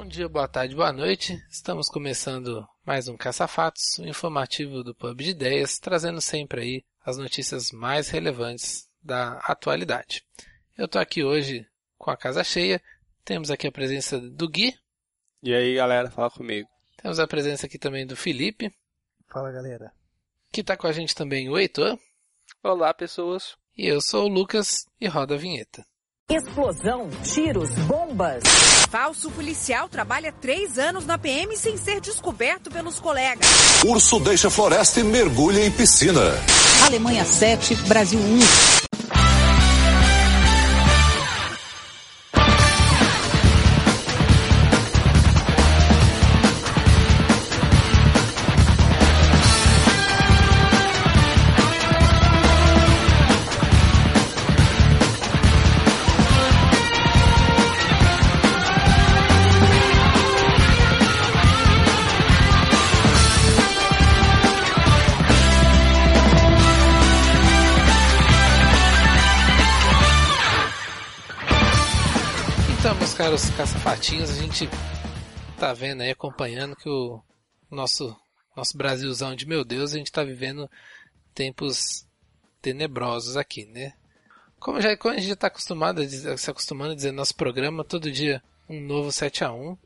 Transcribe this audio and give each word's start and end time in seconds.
Bom 0.00 0.06
dia, 0.06 0.30
boa 0.30 0.48
tarde, 0.48 0.74
boa 0.74 0.94
noite. 0.94 1.38
Estamos 1.50 1.90
começando 1.90 2.66
mais 2.86 3.06
um 3.06 3.18
Caça-Fatos, 3.18 3.98
o 3.98 4.02
um 4.02 4.06
informativo 4.06 4.82
do 4.82 4.94
Pub 4.94 5.20
de 5.20 5.28
Ideias, 5.28 5.78
trazendo 5.78 6.22
sempre 6.22 6.62
aí 6.62 6.84
as 7.04 7.18
notícias 7.18 7.70
mais 7.70 8.08
relevantes 8.08 8.88
da 9.02 9.32
atualidade. 9.40 10.24
Eu 10.76 10.88
tô 10.88 10.98
aqui 10.98 11.22
hoje 11.22 11.66
com 11.98 12.10
a 12.10 12.16
casa 12.16 12.42
cheia. 12.42 12.80
Temos 13.26 13.50
aqui 13.50 13.66
a 13.66 13.72
presença 13.72 14.18
do 14.18 14.48
Gui. 14.48 14.74
E 15.42 15.54
aí, 15.54 15.74
galera, 15.74 16.10
fala 16.10 16.30
comigo. 16.30 16.66
Temos 16.96 17.20
a 17.20 17.26
presença 17.26 17.66
aqui 17.66 17.78
também 17.78 18.06
do 18.06 18.16
Felipe. 18.16 18.74
Fala, 19.28 19.52
galera. 19.52 19.92
Que 20.50 20.64
tá 20.64 20.78
com 20.78 20.86
a 20.86 20.92
gente 20.92 21.14
também 21.14 21.50
o 21.50 21.58
Heitor. 21.58 21.98
Olá, 22.62 22.94
pessoas. 22.94 23.54
E 23.76 23.86
eu 23.86 24.00
sou 24.00 24.24
o 24.24 24.32
Lucas 24.32 24.86
e 24.98 25.06
roda 25.06 25.34
a 25.34 25.38
vinheta. 25.38 25.84
Explosão, 26.30 27.10
tiros, 27.24 27.70
bombas. 27.88 28.44
Falso 28.88 29.28
policial 29.32 29.88
trabalha 29.88 30.32
três 30.32 30.78
anos 30.78 31.04
na 31.04 31.18
PM 31.18 31.56
sem 31.56 31.76
ser 31.76 32.00
descoberto 32.00 32.70
pelos 32.70 33.00
colegas. 33.00 33.48
Urso 33.84 34.20
deixa 34.20 34.48
floresta 34.48 35.00
e 35.00 35.02
mergulha 35.02 35.66
em 35.66 35.72
piscina. 35.72 36.20
Alemanha 36.86 37.24
7, 37.24 37.74
Brasil 37.88 38.20
1. 38.20 38.89
Caros 73.20 73.50
caça-fatinhos, 73.50 74.30
a 74.30 74.34
gente 74.40 74.66
tá 75.58 75.74
vendo 75.74 76.00
aí, 76.00 76.10
acompanhando 76.10 76.74
que 76.74 76.88
o 76.88 77.22
nosso, 77.70 78.16
nosso 78.56 78.78
Brasilzão 78.78 79.36
de 79.36 79.46
meu 79.46 79.62
Deus, 79.62 79.92
a 79.92 79.98
gente 79.98 80.10
tá 80.10 80.24
vivendo 80.24 80.70
tempos 81.34 82.06
tenebrosos 82.62 83.36
aqui, 83.36 83.66
né? 83.66 83.92
Como, 84.58 84.80
já, 84.80 84.96
como 84.96 85.12
a 85.12 85.18
gente 85.18 85.28
já 85.28 85.36
tá 85.36 85.48
acostumado 85.48 86.02
se 86.08 86.50
acostumando 86.50 86.92
a 86.92 86.94
dizer 86.94 87.12
nosso 87.12 87.34
programa, 87.34 87.84
todo 87.84 88.10
dia 88.10 88.42
um 88.66 88.80
novo 88.80 89.12
7 89.12 89.44
a 89.44 89.52
1 89.52 89.76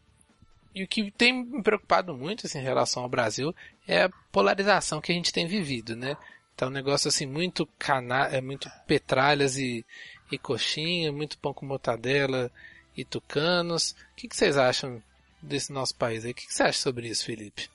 E 0.72 0.84
o 0.84 0.86
que 0.86 1.10
tem 1.10 1.44
me 1.44 1.60
preocupado 1.60 2.16
muito 2.16 2.46
assim, 2.46 2.60
em 2.60 2.62
relação 2.62 3.02
ao 3.02 3.08
Brasil 3.08 3.52
é 3.84 4.04
a 4.04 4.10
polarização 4.30 5.00
que 5.00 5.10
a 5.10 5.14
gente 5.14 5.32
tem 5.32 5.44
vivido, 5.44 5.96
né? 5.96 6.16
Tá 6.56 6.68
um 6.68 6.70
negócio 6.70 7.08
assim 7.08 7.26
muito 7.26 7.66
cana 7.80 8.28
é 8.28 8.40
muito 8.40 8.70
petralhas 8.86 9.58
e, 9.58 9.84
e 10.30 10.38
coxinha, 10.38 11.10
muito 11.10 11.36
pão 11.38 11.52
com 11.52 11.66
mortadela, 11.66 12.48
e 12.96 13.04
tucanos. 13.04 13.92
O 14.12 14.14
que, 14.16 14.28
que 14.28 14.36
vocês 14.36 14.56
acham 14.56 15.02
desse 15.42 15.72
nosso 15.72 15.94
país 15.96 16.24
aí? 16.24 16.32
O 16.32 16.34
que, 16.34 16.46
que 16.46 16.54
você 16.54 16.62
acha 16.62 16.78
sobre 16.78 17.08
isso, 17.08 17.24
Felipe? 17.24 17.68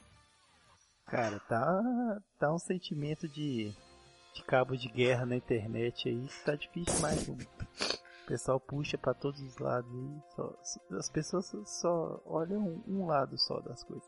Cara, 1.06 1.40
tá, 1.40 2.22
tá 2.38 2.54
um 2.54 2.60
sentimento 2.60 3.28
de, 3.28 3.74
de 4.36 4.44
cabo 4.44 4.78
de 4.78 4.88
guerra 4.90 5.26
na 5.26 5.36
internet 5.36 6.08
aí 6.08 6.28
tá 6.46 6.56
difícil 6.56 7.00
mais. 7.00 7.28
O 7.28 7.38
pessoal 8.28 8.60
puxa 8.60 8.98
para 8.98 9.16
todos 9.16 9.42
os 9.42 9.58
lados 9.58 9.92
aí. 9.92 10.22
Só, 10.36 10.56
as 10.98 11.10
pessoas 11.10 11.52
só 11.66 12.22
olham 12.26 12.84
um 12.88 13.08
lado 13.08 13.38
só 13.40 13.60
das 13.60 13.84
coisas. 13.84 14.08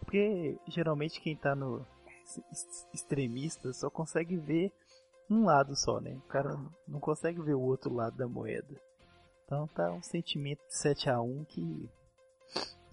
Porque 0.00 0.58
geralmente 0.68 1.20
quem 1.20 1.36
tá 1.36 1.54
no 1.54 1.86
extremista 2.92 3.72
só 3.72 3.88
consegue 3.88 4.36
ver 4.36 4.72
um 5.30 5.44
lado 5.44 5.76
só, 5.76 6.00
né? 6.00 6.14
O 6.16 6.28
cara 6.28 6.58
não 6.86 7.00
consegue 7.00 7.40
ver 7.40 7.54
o 7.54 7.60
outro 7.60 7.92
lado 7.94 8.16
da 8.16 8.26
moeda. 8.26 8.80
Então 9.44 9.66
tá 9.68 9.90
um 9.90 10.02
sentimento 10.02 10.60
de 10.66 10.76
7 10.76 11.10
a 11.10 11.20
1 11.20 11.44
que 11.44 11.88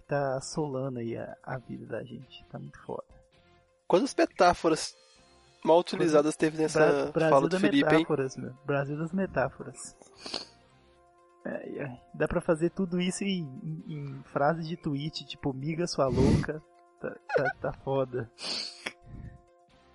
tá 0.08 0.36
assolando 0.36 1.00
aí 1.00 1.18
a, 1.18 1.38
a 1.44 1.58
vida 1.58 1.86
da 1.86 2.04
gente. 2.04 2.44
Tá 2.52 2.60
muito 2.60 2.80
foda. 2.82 3.06
Quantas 3.88 4.14
metáforas 4.14 4.96
mal 5.64 5.80
utilizadas 5.80 6.36
teve 6.36 6.58
nessa 6.58 7.12
Bra 7.12 7.30
fala 7.30 7.48
do 7.48 7.60
Felipe, 7.60 7.90
metáforas, 7.90 8.38
hein? 8.38 8.44
Meu. 8.44 8.54
Brasil 8.66 8.98
das 8.98 9.12
metáforas. 9.12 9.96
É, 11.46 11.84
é, 11.84 12.02
dá 12.14 12.28
pra 12.28 12.42
fazer 12.42 12.70
tudo 12.70 13.02
isso 13.02 13.24
em, 13.24 13.44
em, 13.64 13.84
em 13.88 14.24
frases 14.32 14.68
de 14.68 14.78
tweet, 14.78 15.26
tipo, 15.26 15.54
miga 15.54 15.88
sua 15.88 16.08
louca. 16.08 16.62
Tá, 17.00 17.16
tá, 17.36 17.56
tá 17.62 17.74
foda. 17.84 18.30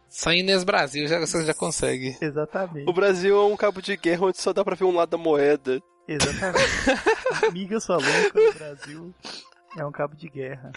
Só 0.09 0.33
Inês 0.33 0.65
Brasil 0.65 1.07
já, 1.07 1.21
você 1.21 1.45
já 1.45 1.55
consegue. 1.55 2.17
Exatamente. 2.21 2.89
O 2.89 2.93
Brasil 2.93 3.37
é 3.37 3.45
um 3.45 3.57
cabo 3.57 3.81
de 3.83 3.97
guerra 3.97 4.27
onde 4.27 4.39
só 4.39 4.53
dá 4.53 4.65
pra 4.65 4.75
ver 4.75 4.85
um 4.85 4.95
lado 4.95 5.11
da 5.11 5.19
moeda. 5.19 5.81
Exatamente. 6.09 7.53
Miga 7.53 7.81
sua 7.81 7.97
louca 7.97 8.41
no 8.41 8.53
Brasil 8.55 9.15
é 9.77 9.85
um 9.85 9.93
cabo 9.93 10.15
de 10.15 10.29
guerra. 10.29 10.73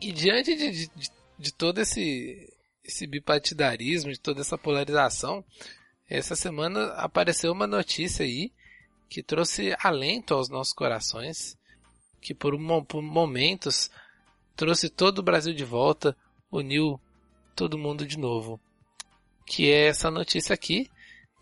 E 0.00 0.12
diante 0.12 0.54
de, 0.56 0.88
de, 0.88 0.90
de 1.38 1.52
todo 1.52 1.78
esse, 1.78 2.52
esse 2.84 3.06
bipartidarismo, 3.06 4.10
de 4.10 4.18
toda 4.18 4.40
essa 4.40 4.58
polarização, 4.58 5.44
essa 6.08 6.34
semana 6.34 6.92
apareceu 6.94 7.52
uma 7.52 7.66
notícia 7.66 8.24
aí 8.24 8.52
que 9.08 9.22
trouxe 9.22 9.76
alento 9.82 10.34
aos 10.34 10.48
nossos 10.48 10.72
corações, 10.72 11.56
que 12.20 12.34
por, 12.34 12.54
um, 12.54 12.84
por 12.84 13.02
momentos 13.02 13.90
trouxe 14.56 14.88
todo 14.88 15.18
o 15.18 15.22
Brasil 15.22 15.52
de 15.52 15.64
volta, 15.64 16.16
uniu 16.50 17.00
todo 17.54 17.78
mundo 17.78 18.06
de 18.06 18.18
novo. 18.18 18.60
Que 19.46 19.70
é 19.70 19.88
essa 19.88 20.10
notícia 20.10 20.54
aqui, 20.54 20.90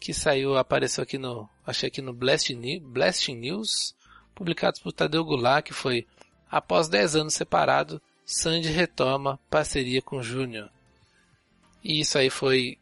que 0.00 0.12
saiu, 0.12 0.56
apareceu 0.56 1.04
aqui 1.04 1.18
no, 1.18 1.48
achei 1.70 1.88
aqui 1.88 2.02
no 2.02 2.12
Blast, 2.12 2.54
Blast 2.82 3.32
News, 3.32 3.94
publicados 4.34 4.80
por 4.80 4.92
Tadeu 4.92 5.24
Goulart, 5.24 5.64
que 5.64 5.72
foi, 5.72 6.06
após 6.50 6.88
10 6.88 7.16
anos 7.16 7.34
separado, 7.34 8.00
Sandy 8.24 8.68
retoma 8.68 9.38
parceria 9.48 10.00
com 10.00 10.22
Júnior. 10.22 10.70
E 11.82 12.00
isso 12.00 12.18
aí 12.18 12.30
foi, 12.30 12.78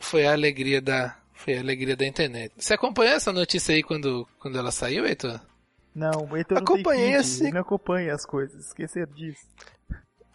foi 0.00 0.26
a 0.26 0.32
alegria 0.32 0.80
da, 0.80 1.16
foi 1.32 1.56
a 1.56 1.60
alegria 1.60 1.96
da 1.96 2.06
internet. 2.06 2.52
Você 2.56 2.74
acompanhou 2.74 3.14
essa 3.14 3.32
notícia 3.32 3.74
aí 3.74 3.82
quando, 3.82 4.26
quando 4.38 4.58
ela 4.58 4.70
saiu, 4.70 5.06
Heitor? 5.06 5.40
Não, 5.94 6.28
o 6.30 6.36
Heitor 6.36 6.58
Acompanhei 6.58 7.12
não. 7.12 7.20
Ele 7.20 7.52
não 7.52 7.60
acompanha 7.60 8.14
as 8.14 8.24
coisas, 8.24 8.66
esqueceram 8.66 9.12
disso. 9.12 9.46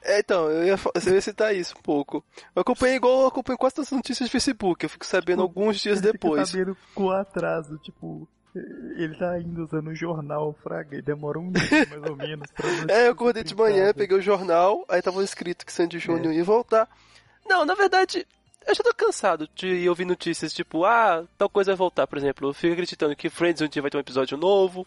É, 0.04 0.20
então, 0.20 0.50
eu 0.50 0.66
ia, 0.66 0.76
eu 1.06 1.14
ia 1.14 1.22
citar 1.22 1.56
isso 1.56 1.76
um 1.78 1.82
pouco. 1.82 2.24
Eu 2.56 2.62
acompanhei 2.62 2.98
igual 2.98 3.22
eu 3.22 3.28
acompanho 3.28 3.58
quase 3.58 3.76
todas 3.76 3.92
as 3.92 3.96
notícias 3.96 4.28
do 4.28 4.32
Facebook, 4.32 4.84
eu 4.84 4.90
fico 4.90 5.06
sabendo 5.06 5.46
tipo, 5.46 5.60
alguns 5.60 5.80
dias 5.80 6.02
depois. 6.02 6.52
Fica 6.52 6.64
sabendo 6.64 6.78
com 6.94 7.10
atraso, 7.10 7.78
tipo, 7.78 8.28
ele 8.98 9.16
tá 9.16 9.40
indo 9.40 9.64
usando 9.64 9.88
o 9.88 9.96
jornal, 9.96 10.54
fraga, 10.62 10.98
e 10.98 11.02
demora 11.02 11.40
um 11.40 11.52
dia 11.52 11.88
mais 11.90 12.04
ou 12.10 12.16
menos 12.16 12.52
pra 12.52 12.68
É, 12.94 13.08
eu 13.08 13.12
acordei 13.12 13.44
de 13.44 13.56
manhã, 13.56 13.94
peguei 13.94 14.18
o 14.18 14.22
jornal, 14.22 14.86
aí 14.90 15.02
tava 15.02 15.24
escrito 15.24 15.66
que 15.66 15.74
Sandy 15.74 16.00
Júnior 16.00 16.34
é. 16.34 16.38
ia 16.38 16.44
voltar. 16.44 16.88
Não, 17.48 17.66
na 17.66 17.74
verdade, 17.74 18.28
eu 18.66 18.76
já 18.76 18.84
tô 18.84 18.94
cansado 18.94 19.50
de 19.56 19.88
ouvir 19.90 20.06
notícias 20.06 20.54
tipo, 20.54 20.86
ah, 20.86 21.26
tal 21.38 21.50
coisa 21.50 21.72
vai 21.72 21.78
voltar, 21.78 22.08
por 22.08 22.18
exemplo. 22.18 22.50
Eu 22.50 22.54
fico 22.54 22.74
acreditando 22.74 23.16
que 23.16 23.30
Friends 23.30 23.62
um 23.62 23.68
dia 23.68 23.82
vai 23.82 23.90
ter 23.90 23.98
um 23.98 24.02
episódio 24.02 24.38
novo. 24.38 24.86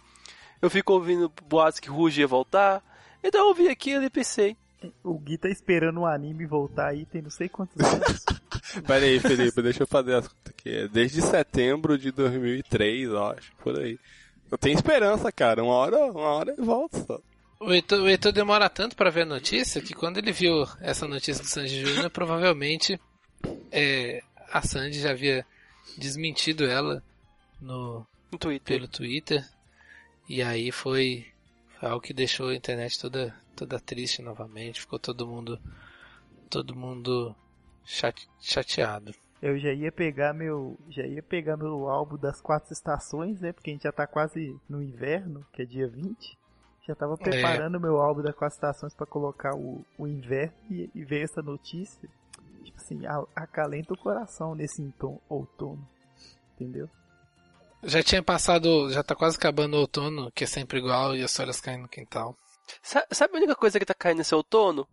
Eu 0.63 0.71
fico 0.71 0.93
ouvindo 0.93 1.31
boatos 1.49 1.81
que 1.81 1.91
Ruge 1.91 2.21
ia 2.21 2.27
voltar. 2.27 2.83
Então 3.23 3.41
eu 3.43 3.49
ouvi 3.49 3.69
aquilo 3.69 4.05
e 4.05 4.11
pensei, 4.11 4.57
o 5.03 5.19
Gui 5.19 5.39
tá 5.39 5.49
esperando 5.49 6.01
o 6.01 6.07
anime 6.07 6.47
voltar 6.47 6.89
aí, 6.89 7.05
tem 7.07 7.23
não 7.23 7.31
sei 7.31 7.49
quantos 7.49 7.77
anos. 7.85 8.25
Pera 8.87 9.05
aí, 9.05 9.21
Felipe, 9.21 9.63
deixa 9.63 9.83
eu 9.83 9.87
fazer 9.87 10.15
as 10.15 10.29
contas 10.29 10.53
aqui. 10.53 10.89
Desde 10.89 11.23
setembro 11.23 11.97
de 11.97 12.11
2003, 12.11 13.09
eu 13.09 13.25
acho, 13.25 13.53
por 13.63 13.79
aí. 13.79 13.99
Eu 14.51 14.59
tenho 14.59 14.75
esperança, 14.75 15.31
cara. 15.33 15.63
Uma 15.63 15.75
hora, 15.75 15.97
uma 16.13 16.29
hora 16.29 16.53
ele 16.53 16.63
volta 16.63 16.99
só. 17.05 17.21
O 17.59 17.73
Heitor, 17.73 18.01
o 18.01 18.09
Heitor 18.09 18.33
demora 18.33 18.69
tanto 18.69 18.95
para 18.95 19.11
ver 19.11 19.23
a 19.23 19.27
notícia 19.27 19.81
que 19.81 19.95
quando 19.95 20.19
ele 20.19 20.31
viu 20.31 20.67
essa 20.81 21.09
notícia 21.09 21.43
do 21.43 21.49
Sandy 21.49 21.81
Júnior, 21.81 22.11
provavelmente 22.11 23.01
é, 23.73 24.23
a 24.53 24.61
Sandy 24.61 25.01
já 25.01 25.11
havia 25.11 25.45
desmentido 25.97 26.65
ela 26.67 27.03
no, 27.61 28.07
no 28.31 28.39
Twitter. 28.39 28.77
pelo 28.77 28.89
Twitter. 28.89 29.45
E 30.29 30.43
aí 30.43 30.71
foi, 30.71 31.27
foi 31.79 31.89
algo 31.89 32.03
que 32.03 32.13
deixou 32.13 32.49
a 32.49 32.55
internet 32.55 33.01
toda 33.01 33.35
toda 33.57 33.81
triste 33.81 34.23
novamente, 34.23 34.81
ficou 34.81 34.99
todo 34.99 35.27
mundo 35.27 35.59
todo 36.49 36.77
mundo 36.77 37.35
chate, 37.85 38.29
chateado. 38.41 39.13
Eu 39.41 39.59
já 39.59 39.73
ia 39.73 39.93
pegar 39.93 40.33
meu, 40.33 40.79
já 40.89 41.07
ia 41.07 41.23
pegar 41.23 41.57
meu 41.57 41.89
álbum 41.89 42.17
das 42.17 42.41
quatro 42.41 42.73
estações, 42.73 43.41
né? 43.41 43.53
Porque 43.53 43.71
a 43.71 43.73
gente 43.73 43.83
já 43.83 43.93
tá 43.93 44.07
quase 44.07 44.59
no 44.69 44.83
inverno, 44.83 45.45
que 45.53 45.63
é 45.63 45.65
dia 45.65 45.89
20. 45.89 46.39
Já 46.87 46.95
tava 46.95 47.17
preparando 47.17 47.77
é. 47.77 47.81
meu 47.81 47.97
álbum 48.01 48.23
das 48.23 48.35
quatro 48.35 48.55
estações 48.55 48.95
para 48.95 49.07
colocar 49.07 49.55
o, 49.55 49.85
o 49.99 50.07
inverno 50.07 50.55
e, 50.71 50.91
e 50.95 51.05
ver 51.05 51.25
essa 51.25 51.43
notícia. 51.43 52.09
Tipo 52.65 52.79
assim, 52.79 53.01
acalenta 53.35 53.93
o 53.93 53.99
coração 53.99 54.55
nesse 54.55 54.83
outono. 55.29 55.87
Entendeu? 56.55 56.89
Já 57.83 58.03
tinha 58.03 58.23
passado, 58.23 58.91
já 58.91 59.03
tá 59.03 59.15
quase 59.15 59.37
acabando 59.37 59.75
o 59.75 59.81
outono, 59.81 60.31
que 60.33 60.45
é 60.45 60.47
sempre 60.47 60.79
igual, 60.79 61.15
e 61.15 61.23
as 61.23 61.37
folhas 61.37 61.61
caem 61.61 61.83
no 61.83 61.89
quintal. 61.89 62.37
Sa- 62.83 63.07
Sabe 63.11 63.35
a 63.35 63.39
única 63.39 63.55
coisa 63.55 63.79
que 63.79 63.85
tá 63.87 63.95
caindo 63.95 64.19
nesse 64.19 64.35
outono? 64.35 64.87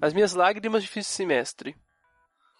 As 0.00 0.12
minhas 0.14 0.32
lágrimas 0.32 0.82
de 0.82 0.88
fim 0.88 1.00
de 1.00 1.06
semestre. 1.06 1.76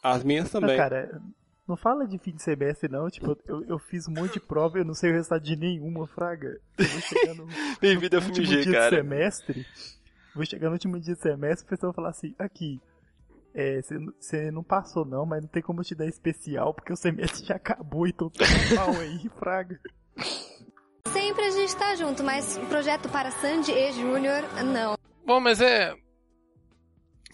As 0.02 0.22
minhas 0.24 0.52
Não, 0.52 0.60
também. 0.60 0.76
cara, 0.76 1.20
não 1.66 1.76
fala 1.76 2.06
de 2.06 2.18
fim 2.18 2.32
de 2.34 2.42
semestre 2.42 2.88
não, 2.90 3.08
tipo, 3.10 3.36
eu, 3.46 3.64
eu 3.64 3.78
fiz 3.78 4.08
um 4.08 4.12
monte 4.12 4.34
de 4.34 4.40
prova 4.40 4.78
e 4.78 4.80
eu 4.80 4.84
não 4.84 4.94
sei 4.94 5.10
o 5.10 5.14
resultado 5.14 5.42
de 5.42 5.56
nenhuma, 5.56 6.06
fraga. 6.06 6.58
Eu 6.78 6.86
vou 6.86 7.00
chegar 7.00 7.34
no, 7.34 7.46
Bem-vindo 7.80 8.16
ao 8.16 8.22
no 8.22 8.28
último 8.28 8.46
FMG, 8.46 8.62
dia 8.64 8.72
cara. 8.72 8.90
de 8.90 8.96
semestre, 8.96 9.66
vou 10.34 10.44
chegar 10.44 10.66
no 10.68 10.72
último 10.74 10.98
dia 11.00 11.14
de 11.14 11.20
semestre, 11.20 11.66
o 11.66 11.68
pessoal 11.68 11.92
vai 11.92 11.96
falar 11.96 12.08
assim, 12.10 12.34
aqui, 12.38 12.80
é, 13.54 13.80
você 13.82 14.50
não 14.50 14.62
passou 14.62 15.04
não, 15.04 15.24
mas 15.26 15.42
não 15.42 15.48
tem 15.48 15.62
como 15.62 15.80
eu 15.80 15.84
te 15.84 15.94
dar 15.94 16.06
especial, 16.06 16.72
porque 16.74 16.92
o 16.92 16.96
semestre 16.96 17.44
já 17.46 17.56
acabou, 17.56 18.06
então 18.06 18.28
tá 18.30 18.44
mal 18.74 18.98
aí, 19.00 19.28
fraga. 19.38 19.78
Sempre 21.12 21.44
a 21.44 21.50
gente 21.50 21.76
tá 21.76 21.94
junto, 21.96 22.22
mas 22.22 22.56
projeto 22.68 23.08
para 23.08 23.30
Sandy 23.30 23.72
e 23.72 23.92
Júnior, 23.92 24.42
não. 24.64 24.96
Bom, 25.26 25.40
mas 25.40 25.60
é. 25.60 25.94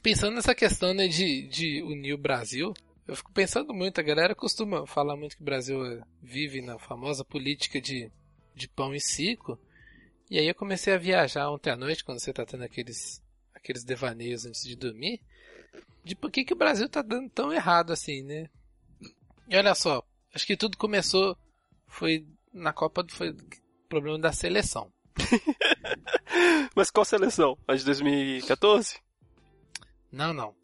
Pensando 0.03 0.35
nessa 0.35 0.55
questão 0.55 0.95
né, 0.95 1.09
de, 1.09 1.47
de 1.49 1.83
unir 1.83 2.15
o 2.15 2.19
Brasil, 2.19 2.73
eu 3.07 3.15
fico 3.15 3.33
pensando 3.33 3.75
muito. 3.75 4.01
A 4.01 4.05
galera 4.05 4.35
costuma 4.35 4.87
falar 4.87 5.17
muito 5.17 5.37
que 5.37 5.43
o 5.43 5.45
Brasil 5.45 5.85
eh, 5.85 6.01
vive 6.23 6.61
na 6.61 6.79
famosa 6.79 7.25
política 7.25 7.81
de, 7.81 8.11
de 8.55 8.69
pão 8.69 8.95
e 8.95 9.01
circo. 9.01 9.59
E 10.31 10.39
aí 10.39 10.49
eu 10.49 10.55
comecei 10.55 10.95
a 10.95 10.99
viajar 10.99 11.51
ontem 11.51 11.71
à 11.71 11.77
noite, 11.77 12.05
quando 12.05 12.21
você 12.21 12.33
tá 12.33 12.45
tendo 12.45 12.65
aqueles, 12.65 13.23
aqueles 13.55 13.85
devaneios 13.85 14.47
antes 14.47 14.63
de 14.63 14.75
dormir, 14.75 15.21
de 16.05 16.17
por 16.17 16.31
que, 16.31 16.45
que 16.45 16.53
o 16.53 16.57
Brasil 16.57 16.89
tá 16.89 17.03
dando 17.03 17.29
tão 17.31 17.53
errado 17.53 17.93
assim, 17.93 18.23
né? 18.23 18.49
E 19.49 19.57
olha 19.57 19.75
só, 19.75 20.03
acho 20.35 20.47
que 20.47 20.57
tudo 20.57 20.77
começou, 20.77 21.37
foi 21.87 22.27
na 22.53 22.73
Copa, 22.73 23.05
foi 23.09 23.37
problema 23.87 24.19
da 24.19 24.33
seleção. 24.33 24.93
Mas 26.75 26.91
qual 26.91 27.05
seleção? 27.05 27.57
A 27.67 27.75
de 27.75 27.85
2014? 27.85 29.01
Não, 30.13 30.33
não. 30.33 30.55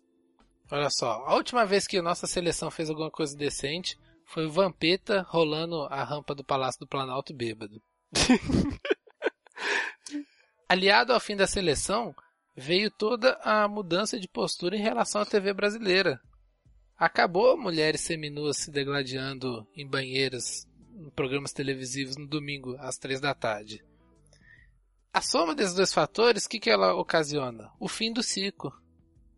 Olha 0.71 0.91
só, 0.91 1.25
a 1.27 1.35
última 1.35 1.67
vez 1.67 1.87
que 1.87 1.99
a 1.99 2.03
nossa 2.03 2.27
seleção 2.27 2.71
fez 2.71 2.89
alguma 2.89 3.11
coisa 3.11 3.37
decente 3.37 3.99
foi 4.25 4.47
o 4.47 4.51
Vampeta 4.51 5.27
rolando 5.29 5.83
a 5.91 6.03
rampa 6.03 6.35
do 6.35 6.43
Palácio 6.43 6.81
do 6.81 6.87
Planalto 6.87 7.35
bêbado. 7.35 7.83
Aliado 10.69 11.13
ao 11.13 11.21
fim 11.21 11.37
da 11.37 11.47
seleção, 11.47 12.15
veio 12.57 12.91
toda 12.91 13.35
a 13.43 13.69
mudança 13.69 14.19
de 14.19 14.27
postura 14.27 14.75
em 14.75 14.81
relação 14.81 15.21
à 15.21 15.27
TV 15.27 15.53
brasileira. 15.53 16.19
Acabou 16.97 17.59
mulheres 17.59 18.01
seminuas 18.01 18.57
se 18.57 18.71
degladiando 18.71 19.69
em 19.77 19.87
banheiras 19.87 20.67
programas 21.15 21.53
televisivos 21.53 22.17
no 22.17 22.27
domingo 22.27 22.77
às 22.79 22.97
três 22.99 23.21
da 23.21 23.35
tarde. 23.35 23.85
A 25.13 25.21
soma 25.21 25.55
desses 25.55 25.75
dois 25.75 25.93
fatores, 25.93 26.45
o 26.45 26.49
que, 26.49 26.59
que 26.59 26.71
ela 26.71 26.95
ocasiona? 26.95 27.71
O 27.79 27.87
fim 27.89 28.13
do 28.13 28.23
circo 28.23 28.73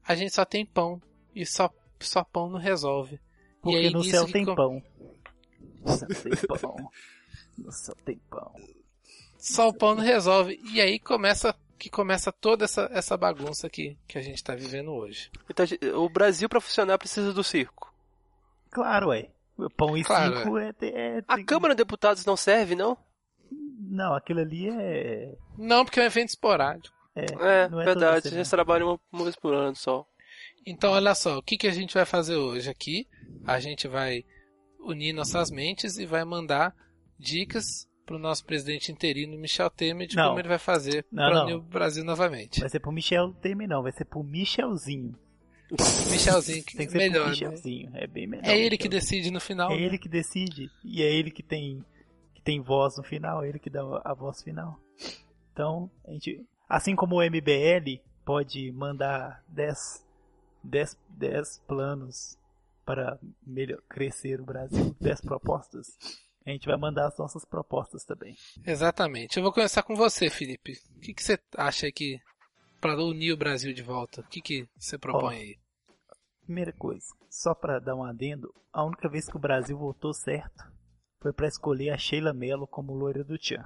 a 0.06 0.14
gente 0.14 0.34
só 0.34 0.44
tem 0.44 0.64
pão. 0.64 1.00
E 1.34 1.44
só, 1.44 1.68
só 1.98 2.22
pão 2.22 2.48
não 2.48 2.58
resolve. 2.58 3.18
Porque 3.60 3.76
e 3.78 3.86
aí, 3.86 3.90
no 3.92 4.04
céu 4.04 4.26
que 4.26 4.32
tem 4.32 4.44
com- 4.44 4.54
pão. 4.54 4.82
No 5.84 5.92
céu 5.96 6.08
tem 6.08 6.32
pão. 6.60 6.76
No 7.58 7.72
céu 7.72 7.96
tem 8.04 8.18
pão. 8.30 8.54
Só 9.38 9.68
o 9.68 9.74
pão 9.74 9.94
não 9.96 10.02
resolve. 10.04 10.60
E 10.72 10.80
aí 10.80 10.98
começa 11.00 11.54
que 11.76 11.90
começa 11.90 12.30
toda 12.32 12.64
essa, 12.64 12.88
essa 12.92 13.16
bagunça 13.16 13.68
que, 13.68 13.98
que 14.06 14.16
a 14.16 14.22
gente 14.22 14.36
está 14.36 14.54
vivendo 14.54 14.92
hoje. 14.92 15.30
Então, 15.50 15.66
o 16.00 16.08
Brasil, 16.08 16.48
pra 16.48 16.60
funcionar, 16.60 16.96
precisa 16.98 17.32
do 17.32 17.42
circo. 17.42 17.92
Claro, 18.70 19.08
ué. 19.08 19.28
Pão 19.76 19.96
e 19.96 20.02
Claro, 20.04 20.36
circo 20.36 20.58
é... 20.58 20.72
é, 20.82 21.22
A 21.28 21.36
tem- 21.36 21.44
Câmara 21.44 21.74
de 21.74 21.78
Deputados 21.78 22.24
não 22.26 22.36
serve, 22.36 22.74
não? 22.74 22.96
Não, 23.86 24.14
aquilo 24.14 24.40
ali 24.40 24.68
é... 24.68 25.34
Não, 25.56 25.84
porque 25.84 26.00
é 26.00 26.02
um 26.02 26.06
evento 26.06 26.30
esporádico. 26.30 26.94
É, 27.14 27.24
É, 27.64 27.68
não 27.68 27.80
é 27.80 27.84
verdade. 27.84 28.22
semana. 28.22 28.38
Eles 28.40 28.50
trabalham 28.50 28.88
uma, 28.88 29.00
uma 29.12 29.22
vez 29.24 29.36
por 29.36 29.54
ano 29.54 29.76
só. 29.76 30.04
Então, 30.66 30.92
olha 30.92 31.14
só, 31.14 31.38
o 31.38 31.42
que, 31.42 31.56
que 31.56 31.66
a 31.68 31.72
gente 31.72 31.94
vai 31.94 32.04
fazer 32.04 32.36
hoje 32.36 32.68
aqui? 32.70 33.06
A 33.46 33.60
gente 33.60 33.86
vai 33.86 34.24
unir 34.80 35.12
nossas 35.12 35.50
mentes 35.50 35.96
e 35.98 36.06
vai 36.06 36.24
mandar 36.24 36.74
dicas 37.18 37.86
para 38.04 38.16
o 38.16 38.18
nosso 38.18 38.44
presidente 38.44 38.90
interino, 38.90 39.38
Michel 39.38 39.70
Temer, 39.70 40.06
de 40.08 40.16
Não. 40.16 40.28
como 40.28 40.40
ele 40.40 40.48
vai 40.48 40.58
fazer 40.58 41.04
para 41.14 41.44
unir 41.44 41.54
o 41.54 41.62
Brasil 41.62 42.04
novamente. 42.04 42.60
Vai 42.60 42.68
ser 42.68 42.80
pro 42.80 42.92
Michel 42.92 43.32
Temer, 43.34 43.68
não. 43.68 43.82
Vai 43.82 43.92
ser 43.92 44.04
pro 44.04 44.22
Michelzinho. 44.24 45.14
Michelzinho, 46.10 46.64
que 46.64 46.76
Tem 46.76 46.86
que 46.86 46.92
ser 46.92 46.98
melhor, 46.98 47.26
né? 47.26 47.30
Michelzinho. 47.30 47.90
É 47.94 48.06
bem 48.06 48.26
melhor. 48.26 48.46
É 48.46 48.58
ele 48.58 48.76
que 48.76 48.88
decide 48.88 49.30
no 49.30 49.40
final. 49.40 49.70
É 49.70 49.76
né? 49.76 49.82
ele 49.82 49.98
que 49.98 50.08
decide. 50.08 50.70
E 50.84 51.02
é 51.02 51.12
ele 51.12 51.30
que 51.30 51.42
tem, 51.42 51.84
que 52.34 52.42
tem 52.42 52.60
voz 52.60 52.96
no 52.96 53.02
final. 53.02 53.42
É 53.42 53.48
ele 53.48 53.58
que 53.58 53.70
dá 53.70 53.82
a 54.04 54.14
voz 54.14 54.42
final. 54.42 54.78
Então, 55.52 55.90
a 56.06 56.12
gente... 56.12 56.44
Assim 56.68 56.96
como 56.96 57.16
o 57.16 57.22
MBL 57.22 58.00
pode 58.24 58.72
mandar 58.72 59.44
10, 59.48 60.04
10, 60.62 60.98
10 61.10 61.58
planos 61.66 62.38
para 62.84 63.18
melhor, 63.46 63.80
crescer 63.88 64.40
o 64.40 64.44
Brasil, 64.44 64.94
10 65.00 65.20
propostas, 65.22 65.96
a 66.46 66.50
gente 66.50 66.66
vai 66.66 66.76
mandar 66.76 67.08
as 67.08 67.16
nossas 67.16 67.44
propostas 67.44 68.04
também. 68.04 68.36
Exatamente. 68.66 69.36
Eu 69.36 69.42
vou 69.42 69.52
começar 69.52 69.82
com 69.82 69.94
você, 69.94 70.28
Felipe. 70.28 70.78
O 70.96 71.00
que, 71.00 71.14
que 71.14 71.22
você 71.22 71.38
acha 71.56 71.90
que 71.90 72.20
para 72.84 73.02
unir 73.02 73.32
o 73.32 73.36
Brasil 73.38 73.72
de 73.72 73.82
volta? 73.82 74.20
O 74.20 74.24
que, 74.24 74.42
que 74.42 74.68
você 74.78 74.98
propõe 74.98 75.24
Ó. 75.24 75.38
aí? 75.38 75.56
Primeira 76.44 76.70
coisa, 76.70 77.06
só 77.30 77.54
para 77.54 77.78
dar 77.78 77.94
um 77.94 78.04
adendo, 78.04 78.52
a 78.70 78.84
única 78.84 79.08
vez 79.08 79.26
que 79.26 79.38
o 79.38 79.40
Brasil 79.40 79.78
votou 79.78 80.12
certo 80.12 80.70
foi 81.18 81.32
para 81.32 81.48
escolher 81.48 81.88
a 81.88 81.96
Sheila 81.96 82.34
Mello 82.34 82.66
como 82.66 82.92
loira 82.92 83.24
do 83.24 83.38
Tchan. 83.38 83.64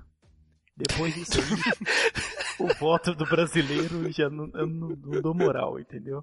Depois 0.76 1.12
disso 1.14 1.32
aí, 1.40 2.62
o 2.64 2.72
voto 2.78 3.12
do 3.12 3.26
brasileiro 3.26 4.08
já 4.12 4.30
não, 4.30 4.48
eu 4.54 4.68
não, 4.68 4.90
não 4.90 5.20
dou 5.20 5.34
moral, 5.34 5.80
entendeu? 5.80 6.22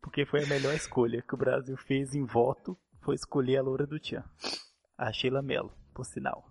Porque 0.00 0.24
foi 0.24 0.42
a 0.42 0.46
melhor 0.46 0.74
escolha 0.74 1.20
que 1.20 1.34
o 1.34 1.38
Brasil 1.38 1.76
fez 1.76 2.14
em 2.14 2.24
voto, 2.24 2.74
foi 3.02 3.14
escolher 3.14 3.58
a 3.58 3.62
loira 3.62 3.86
do 3.86 4.00
Tchan. 4.00 4.24
A 4.96 5.12
Sheila 5.12 5.42
Mello, 5.42 5.70
por 5.92 6.06
sinal. 6.06 6.48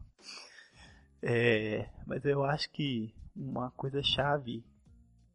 É, 1.24 1.90
mas 2.06 2.24
eu 2.24 2.44
acho 2.44 2.70
que 2.70 3.12
uma 3.36 3.72
coisa 3.72 4.04
chave 4.04 4.64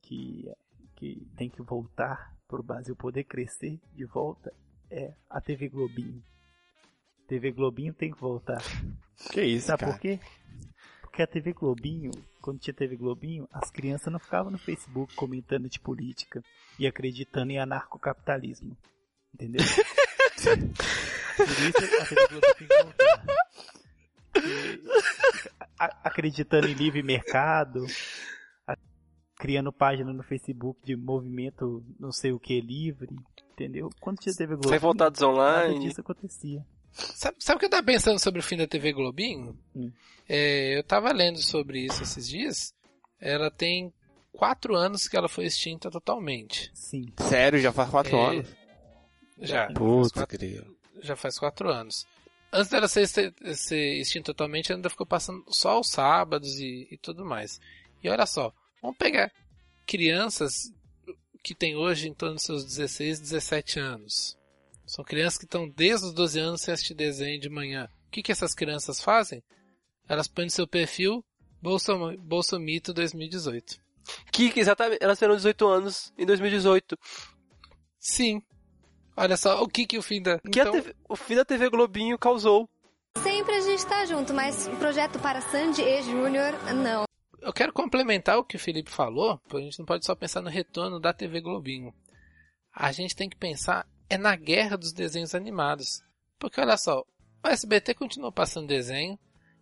que, 0.06 0.50
que 0.94 1.26
tem 1.36 1.48
que 1.50 1.62
voltar 1.62 2.34
para 2.48 2.60
o 2.60 2.62
Brasil 2.62 2.94
poder 2.94 3.24
crescer 3.24 3.80
de 3.92 4.04
volta 4.04 4.52
é 4.90 5.12
a 5.28 5.40
TV 5.40 5.68
Globinho. 5.68 6.22
TV 7.26 7.50
Globinho 7.50 7.92
tem 7.92 8.12
que 8.12 8.20
voltar. 8.20 8.62
Que 9.32 9.42
isso, 9.42 9.66
Sabe 9.66 9.80
cara? 9.80 9.92
por 9.92 10.00
quê? 10.00 10.20
Porque 11.00 11.22
a 11.22 11.26
TV 11.26 11.52
Globinho, 11.52 12.10
quando 12.40 12.60
tinha 12.60 12.72
TV 12.74 12.94
Globinho, 12.96 13.48
as 13.52 13.70
crianças 13.70 14.12
não 14.12 14.20
ficavam 14.20 14.52
no 14.52 14.58
Facebook 14.58 15.14
comentando 15.16 15.68
de 15.68 15.80
política 15.80 16.42
e 16.78 16.86
acreditando 16.86 17.50
em 17.50 17.58
anarcocapitalismo. 17.58 18.76
Entendeu? 19.34 19.64
Por 21.36 21.46
isso 21.48 22.00
a 22.00 22.06
TV 22.06 22.26
Globinho 22.28 22.54
tem 22.58 22.68
que 22.68 22.82
voltar. 22.82 23.26
E, 24.36 24.80
a- 25.78 26.00
acreditando 26.04 26.68
em 26.68 26.74
livre 26.74 27.02
mercado, 27.02 27.86
criando 29.46 29.72
página 29.72 30.12
no 30.12 30.22
Facebook 30.24 30.80
de 30.84 30.96
movimento 30.96 31.84
não 32.00 32.10
sei 32.10 32.32
o 32.32 32.38
que 32.40 32.60
livre, 32.60 33.14
entendeu? 33.52 33.88
Quando 34.00 34.18
tinha 34.18 34.34
TV 34.34 34.54
Globinho, 34.54 34.72
Revoltados 34.72 35.20
nada 35.20 35.32
online. 35.32 35.78
disso 35.86 36.00
acontecia. 36.00 36.66
Sabe, 36.90 37.36
sabe 37.38 37.56
o 37.56 37.60
que 37.60 37.66
eu 37.66 37.70
tava 37.70 37.82
pensando 37.84 38.18
sobre 38.18 38.40
o 38.40 38.42
fim 38.42 38.56
da 38.56 38.66
TV 38.66 38.92
Globinho? 38.92 39.56
Hum. 39.74 39.92
É, 40.28 40.76
eu 40.78 40.82
tava 40.82 41.12
lendo 41.12 41.38
sobre 41.38 41.80
isso 41.84 42.02
esses 42.02 42.26
dias. 42.28 42.74
Ela 43.20 43.50
tem 43.50 43.92
quatro 44.32 44.74
anos 44.74 45.06
que 45.06 45.16
ela 45.16 45.28
foi 45.28 45.44
extinta 45.46 45.90
totalmente. 45.90 46.70
Sim. 46.74 47.06
Sério, 47.20 47.60
já 47.60 47.70
faz 47.72 47.88
quatro 47.90 48.16
É, 48.16 48.26
anos? 48.30 48.56
Já. 49.40 49.66
Putz, 49.72 50.10
quatro- 50.12 50.38
grilo. 50.38 50.76
já 51.02 51.14
faz 51.14 51.38
quatro 51.38 51.68
anos. 51.70 52.04
Antes 52.52 52.70
dela 52.70 52.88
ser, 52.88 53.06
ser, 53.06 53.32
extinta 54.00 54.32
totalmente, 54.32 54.72
ela 54.72 54.78
ainda 54.78 54.88
ficou 54.90 55.06
passando 55.06 55.44
só 55.48 55.70
aos 55.72 55.88
sábados 55.90 56.58
e, 56.58 56.88
e 56.90 56.96
tudo 56.96 57.24
mais. 57.24 57.60
E 58.02 58.08
olha 58.08 58.24
só, 58.26 58.52
vamos 58.82 58.96
pegar 58.96 59.32
crianças 59.86 60.72
que 61.42 61.54
têm 61.54 61.76
hoje 61.76 62.08
em 62.08 62.14
torno 62.14 62.34
dos 62.34 62.44
seus 62.44 62.64
16, 62.64 63.20
17 63.20 63.78
anos. 63.78 64.36
São 64.84 65.04
crianças 65.04 65.38
que 65.38 65.44
estão 65.44 65.68
desde 65.68 66.06
os 66.06 66.12
12 66.12 66.38
anos 66.40 66.60
sem 66.60 66.74
assistir 66.74 66.94
desenho 66.94 67.40
de 67.40 67.48
manhã. 67.48 67.88
O 68.08 68.10
que, 68.10 68.22
que 68.22 68.32
essas 68.32 68.54
crianças 68.54 69.00
fazem? 69.00 69.42
Elas 70.08 70.28
põem 70.28 70.46
no 70.46 70.50
seu 70.50 70.66
perfil 70.66 71.24
Bolsom, 71.62 72.16
Bolsomito 72.16 72.92
2018. 72.92 73.80
Que 74.30 74.50
que 74.50 74.60
exatamente. 74.60 75.02
Elas 75.02 75.18
terão 75.18 75.34
18 75.34 75.66
anos 75.66 76.12
em 76.18 76.26
2018. 76.26 76.96
Sim. 77.98 78.42
Olha 79.16 79.36
só, 79.36 79.62
o 79.62 79.68
que, 79.68 79.86
que 79.86 79.98
o 79.98 80.02
fim 80.02 80.22
da. 80.22 80.38
Que 80.38 80.60
a 80.60 80.70
TV 80.70 80.94
o 81.08 81.16
fim 81.16 81.34
da 81.34 81.44
TV 81.44 81.68
Globinho 81.70 82.18
causou. 82.18 82.68
Sempre 83.22 83.54
a 83.54 83.60
gente 83.60 83.86
tá 83.86 84.04
junto, 84.04 84.32
mas 84.34 84.68
projeto 84.78 85.18
para 85.18 85.40
Sandy 85.40 85.82
e 85.82 86.02
Júnior, 86.02 86.52
não. 86.74 87.06
Eu 87.46 87.52
quero 87.52 87.72
complementar 87.72 88.36
o 88.38 88.44
que 88.44 88.56
o 88.56 88.58
Felipe 88.58 88.90
falou, 88.90 89.38
porque 89.44 89.58
a 89.58 89.60
gente 89.60 89.78
não 89.78 89.86
pode 89.86 90.04
só 90.04 90.16
pensar 90.16 90.42
no 90.42 90.50
retorno 90.50 90.98
da 90.98 91.12
TV 91.12 91.40
Globinho. 91.40 91.94
A 92.74 92.90
gente 92.90 93.14
tem 93.14 93.28
que 93.28 93.36
pensar 93.36 93.86
é 94.10 94.18
na 94.18 94.34
guerra 94.34 94.76
dos 94.76 94.92
desenhos 94.92 95.32
animados. 95.32 96.02
Porque 96.40 96.60
olha 96.60 96.76
só, 96.76 97.04
o 97.44 97.48
SBT 97.48 97.94
continuou 97.94 98.32
passando 98.32 98.66
desenho 98.66 99.16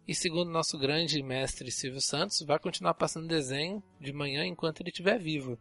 E 0.08 0.14
segundo 0.14 0.50
nosso 0.50 0.78
grande 0.78 1.22
mestre 1.22 1.70
Silvio 1.70 2.00
Santos, 2.00 2.40
vai 2.40 2.58
continuar 2.58 2.94
passando 2.94 3.28
desenho 3.28 3.82
de 4.00 4.14
manhã 4.14 4.46
enquanto 4.46 4.80
ele 4.80 4.88
estiver 4.88 5.18
vivo. 5.18 5.58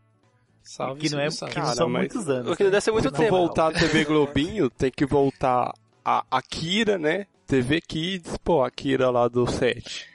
Salve 0.61 1.01
Que 1.01 1.09
não, 1.09 1.19
é, 1.19 1.29
Silvio 1.29 1.39
Santos. 1.39 1.53
que 1.53 1.59
não 1.59 1.65
Cara, 1.65 1.75
são 1.75 1.89
muitos 1.89 2.29
anos. 2.29 2.51
O 2.53 2.55
que 2.55 2.63
né? 2.63 2.69
deve 2.69 2.81
ser 2.81 2.91
muito 2.91 3.11
Não, 3.11 3.19
tempo. 3.19 3.31
voltar 3.31 3.67
a 3.67 3.73
TV 3.73 4.03
Globinho, 4.05 4.69
tem 4.69 4.89
que 4.89 5.05
voltar 5.05 5.73
a 6.05 6.25
Akira, 6.31 6.97
né? 6.97 7.27
TV 7.45 7.81
Kids, 7.81 8.37
pô, 8.37 8.63
Akira 8.63 9.09
lá 9.09 9.27
do 9.27 9.45
7. 9.45 10.07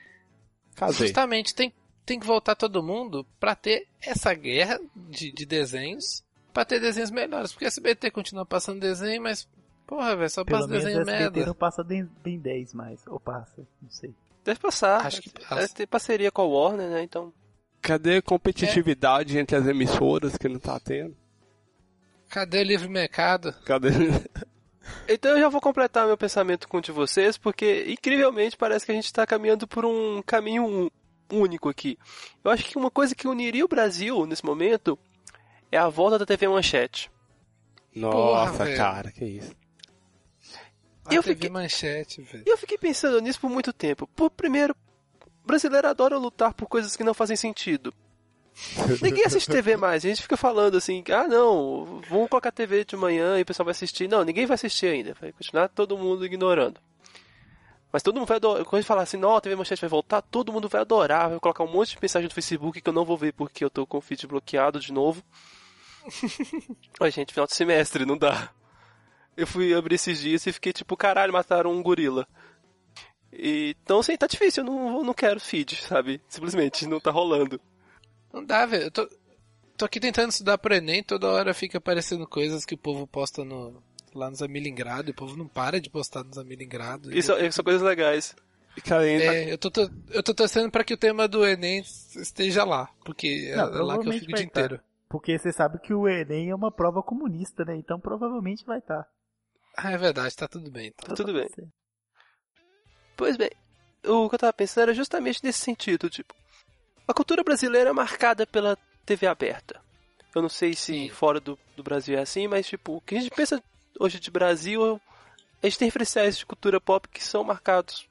Cadê? 0.74 0.92
Justamente 0.94 1.54
tem, 1.54 1.72
tem 2.08 2.18
que 2.18 2.26
voltar 2.26 2.54
todo 2.54 2.82
mundo 2.82 3.26
pra 3.38 3.54
ter 3.54 3.86
essa 4.00 4.32
guerra 4.32 4.80
de, 4.96 5.30
de 5.30 5.44
desenhos, 5.44 6.24
pra 6.54 6.64
ter 6.64 6.80
desenhos 6.80 7.10
melhores. 7.10 7.52
Porque 7.52 7.66
a 7.66 7.68
SBT 7.68 8.10
continua 8.10 8.46
passando 8.46 8.80
desenho, 8.80 9.22
mas, 9.22 9.46
porra, 9.86 10.16
velho, 10.16 10.30
só 10.30 10.42
Pelo 10.42 10.60
passa 10.60 10.68
menos 10.68 10.84
desenho 10.84 11.00
a 11.00 11.02
SBT 11.02 11.22
merda. 11.22 11.46
não 11.46 11.54
passa 11.54 11.84
bem, 11.84 12.08
bem 12.24 12.38
10 12.38 12.72
mais. 12.72 13.06
Ou 13.06 13.20
passa, 13.20 13.66
não 13.82 13.90
sei. 13.90 14.14
Deve 14.42 14.58
passar. 14.58 15.04
Acho 15.04 15.20
que 15.20 15.28
passa. 15.28 15.56
Deve 15.56 15.74
ter 15.74 15.86
parceria 15.86 16.32
com 16.32 16.40
a 16.40 16.46
Warner, 16.46 16.88
né? 16.88 17.02
Então. 17.02 17.30
Cadê 17.82 18.16
a 18.16 18.22
competitividade 18.22 19.36
entre 19.38 19.54
as 19.54 19.66
emissoras 19.66 20.38
que 20.38 20.48
não 20.48 20.58
tá 20.58 20.80
tendo? 20.80 21.14
Cadê 22.30 22.60
o 22.60 22.64
livre 22.64 22.88
mercado? 22.88 23.52
Cadê? 23.66 23.90
Então 25.06 25.32
eu 25.32 25.40
já 25.40 25.48
vou 25.50 25.60
completar 25.60 26.06
meu 26.06 26.16
pensamento 26.16 26.66
com 26.66 26.78
o 26.78 26.80
de 26.80 26.90
vocês, 26.90 27.36
porque 27.36 27.84
incrivelmente 27.88 28.56
parece 28.56 28.86
que 28.86 28.92
a 28.92 28.94
gente 28.94 29.04
está 29.04 29.26
caminhando 29.26 29.68
por 29.68 29.84
um 29.84 30.22
caminho 30.22 30.90
único 31.30 31.68
aqui. 31.68 31.99
Eu 32.44 32.50
acho 32.50 32.64
que 32.64 32.78
uma 32.78 32.90
coisa 32.90 33.14
que 33.14 33.26
uniria 33.28 33.64
o 33.64 33.68
Brasil 33.68 34.25
nesse 34.26 34.44
momento 34.44 34.99
é 35.70 35.76
a 35.78 35.88
volta 35.88 36.18
da 36.18 36.26
TV 36.26 36.49
Manchete. 36.49 37.11
Nossa, 37.94 38.64
velho. 38.64 38.76
cara, 38.76 39.11
que 39.12 39.25
isso. 39.25 39.52
A 41.04 41.14
Eu 41.14 41.23
TV 41.23 41.35
fiquei- 41.35 41.50
manchete, 41.50 42.20
velho. 42.23 42.44
E 42.47 42.50
eu 42.50 42.58
fiquei 42.58 42.76
pensando 42.78 43.20
nisso 43.20 43.40
por 43.40 43.49
muito 43.50 43.73
tempo. 43.73 44.06
Por 44.14 44.30
primeiro, 44.30 44.76
brasileiro 45.44 45.88
adora 45.88 46.18
lutar 46.18 46.52
por 46.54 46.66
coisas 46.68 46.94
que 46.97 47.02
não 47.04 47.14
fazem 47.14 47.37
sentido. 47.37 47.92
Ninguém 49.02 49.25
assiste 49.25 49.49
TV 49.50 49.76
mais. 49.76 50.04
A 50.04 50.08
gente 50.08 50.20
fica 50.23 50.37
falando 50.37 50.76
assim, 50.76 51.02
ah 51.11 51.26
não, 51.26 52.02
vamos 52.08 52.28
colocar 52.28 52.50
TV 52.52 52.85
de 52.85 52.97
manhã 52.97 53.38
e 53.38 53.42
o 53.42 53.47
pessoal 53.47 53.64
vai 53.64 53.70
assistir. 53.73 54.08
Não, 54.08 54.25
ninguém 54.25 54.47
vai 54.47 54.56
assistir 54.56 54.87
ainda. 54.87 55.14
Vai 55.20 55.32
continuar 55.32 55.68
todo 55.68 55.97
mundo 55.97 56.26
ignorando. 56.26 56.80
Mas 57.92 58.02
todo 58.02 58.16
mundo 58.16 58.26
vai 58.26 58.37
adorar. 58.37 58.64
Quando 58.64 58.85
falar 58.85 59.02
assim, 59.02 59.16
não, 59.16 59.35
a 59.35 59.40
TV 59.40 59.57
Manchete 59.57 59.80
vai 59.80 59.88
voltar, 59.88 60.21
todo 60.21 60.52
mundo 60.52 60.68
vai 60.68 60.80
adorar. 60.80 61.30
Vai 61.30 61.40
colocar 61.40 61.64
um 61.64 61.73
monte 61.73 61.90
de 61.95 61.99
mensagem 62.00 62.28
no 62.28 62.35
Facebook 62.35 62.80
que 62.80 62.88
eu 62.88 62.92
não 62.92 63.04
vou 63.04 63.16
ver 63.16 63.33
porque 63.33 63.64
eu 63.64 63.71
tô 63.71 63.87
com 63.87 63.99
o 63.99 64.00
feed 64.00 64.26
bloqueado 64.26 64.78
de 64.78 64.92
novo. 64.92 65.23
Ai, 67.00 67.11
gente, 67.11 67.33
final 67.33 67.47
de 67.47 67.54
semestre, 67.54 68.04
não 68.04 68.18
dá. 68.18 68.50
Eu 69.37 69.47
fui 69.47 69.73
abrir 69.75 69.95
esses 69.95 70.21
dias 70.21 70.47
e 70.47 70.52
fiquei 70.52 70.73
tipo, 70.73 70.97
caralho, 70.97 71.33
mataram 71.33 71.73
um 71.73 71.83
gorila. 71.83 72.26
E, 73.33 73.76
então, 73.83 74.00
assim, 74.00 74.16
tá 74.16 74.26
difícil, 74.26 74.64
eu 74.64 74.71
não, 74.71 75.04
não 75.04 75.14
quero 75.14 75.40
feed, 75.40 75.76
sabe? 75.76 76.21
Simplesmente, 76.28 76.87
não 76.87 77.00
tá 77.00 77.11
rolando. 77.11 77.61
Não 78.33 78.45
dá, 78.45 78.66
velho. 78.66 78.85
Eu 78.85 78.90
tô, 78.90 79.09
tô 79.76 79.85
aqui 79.85 80.00
tentando 80.00 80.30
estudar 80.30 80.59
pro 80.59 80.75
Enem, 80.75 81.02
toda 81.02 81.28
hora 81.28 81.54
fica 81.54 81.78
aparecendo 81.78 82.26
coisas 82.26 82.64
que 82.64 82.75
o 82.75 82.78
povo 82.78 83.07
posta 83.07 83.45
no, 83.45 83.83
lá 84.14 84.30
nos 84.30 84.42
Amilingrado, 84.42 85.10
e 85.10 85.12
o 85.12 85.14
povo 85.14 85.36
não 85.36 85.46
para 85.48 85.80
de 85.80 85.90
postar 85.90 86.24
nos 86.24 86.38
Amilingrado. 86.38 87.16
Isso 87.16 87.32
isso 87.38 87.52
são 87.56 87.64
coisas 87.64 87.82
legais. 87.82 88.34
E, 88.76 88.80
Cara, 88.80 89.02
ainda- 89.02 89.24
É, 89.34 89.52
eu 89.52 89.58
tô, 89.58 89.70
eu 90.10 90.22
tô 90.22 90.32
torcendo 90.34 90.70
pra 90.70 90.84
que 90.84 90.94
o 90.94 90.98
tema 90.98 91.26
do 91.26 91.44
Enem 91.44 91.80
esteja 91.80 92.64
lá, 92.64 92.88
porque 93.04 93.48
é, 93.52 93.56
Não, 93.56 93.64
é 93.64 93.82
lá 93.82 93.98
que 93.98 94.08
eu 94.08 94.12
fico 94.12 94.24
o 94.26 94.28
dia 94.28 94.36
tá. 94.36 94.42
inteiro. 94.42 94.80
Porque 95.08 95.38
você 95.38 95.52
sabe 95.52 95.78
que 95.80 95.92
o 95.92 96.06
Enem 96.06 96.50
é 96.50 96.54
uma 96.54 96.70
prova 96.70 97.02
comunista, 97.02 97.64
né? 97.64 97.74
Então 97.76 97.98
provavelmente 97.98 98.64
vai 98.64 98.78
estar. 98.78 99.06
Ah, 99.76 99.90
é 99.92 99.96
verdade, 99.96 100.36
tá 100.36 100.46
tudo 100.46 100.70
bem. 100.70 100.92
Então. 100.96 101.14
Tudo 101.16 101.32
bem. 101.32 101.48
Pois 103.16 103.36
bem, 103.36 103.50
o 104.04 104.28
que 104.28 104.34
eu 104.34 104.38
tava 104.38 104.52
pensando 104.52 104.82
era 104.84 104.94
justamente 104.94 105.42
nesse 105.42 105.58
sentido, 105.60 106.08
tipo, 106.08 106.34
a 107.06 107.12
cultura 107.14 107.42
brasileira 107.42 107.90
é 107.90 107.92
marcada 107.92 108.46
pela 108.46 108.76
TV 109.04 109.26
aberta. 109.26 109.80
Eu 110.34 110.42
não 110.42 110.48
sei 110.48 110.74
se 110.74 110.92
Sim. 110.92 111.08
fora 111.08 111.40
do, 111.40 111.58
do 111.76 111.82
Brasil 111.82 112.16
é 112.16 112.22
assim, 112.22 112.46
mas 112.46 112.66
tipo, 112.66 112.96
o 112.96 113.00
que 113.00 113.16
a 113.16 113.20
gente 113.20 113.34
pensa 113.34 113.62
hoje 113.99 114.19
de 114.21 114.31
Brasil, 114.31 115.00
a 115.62 115.67
gente 115.67 115.78
tem 115.78 115.87
referenciais 115.88 116.38
de 116.38 116.47
cultura 116.47 116.81
pop 116.81 117.09
que 117.09 117.23
são 117.23 117.43
marcados 117.45 118.07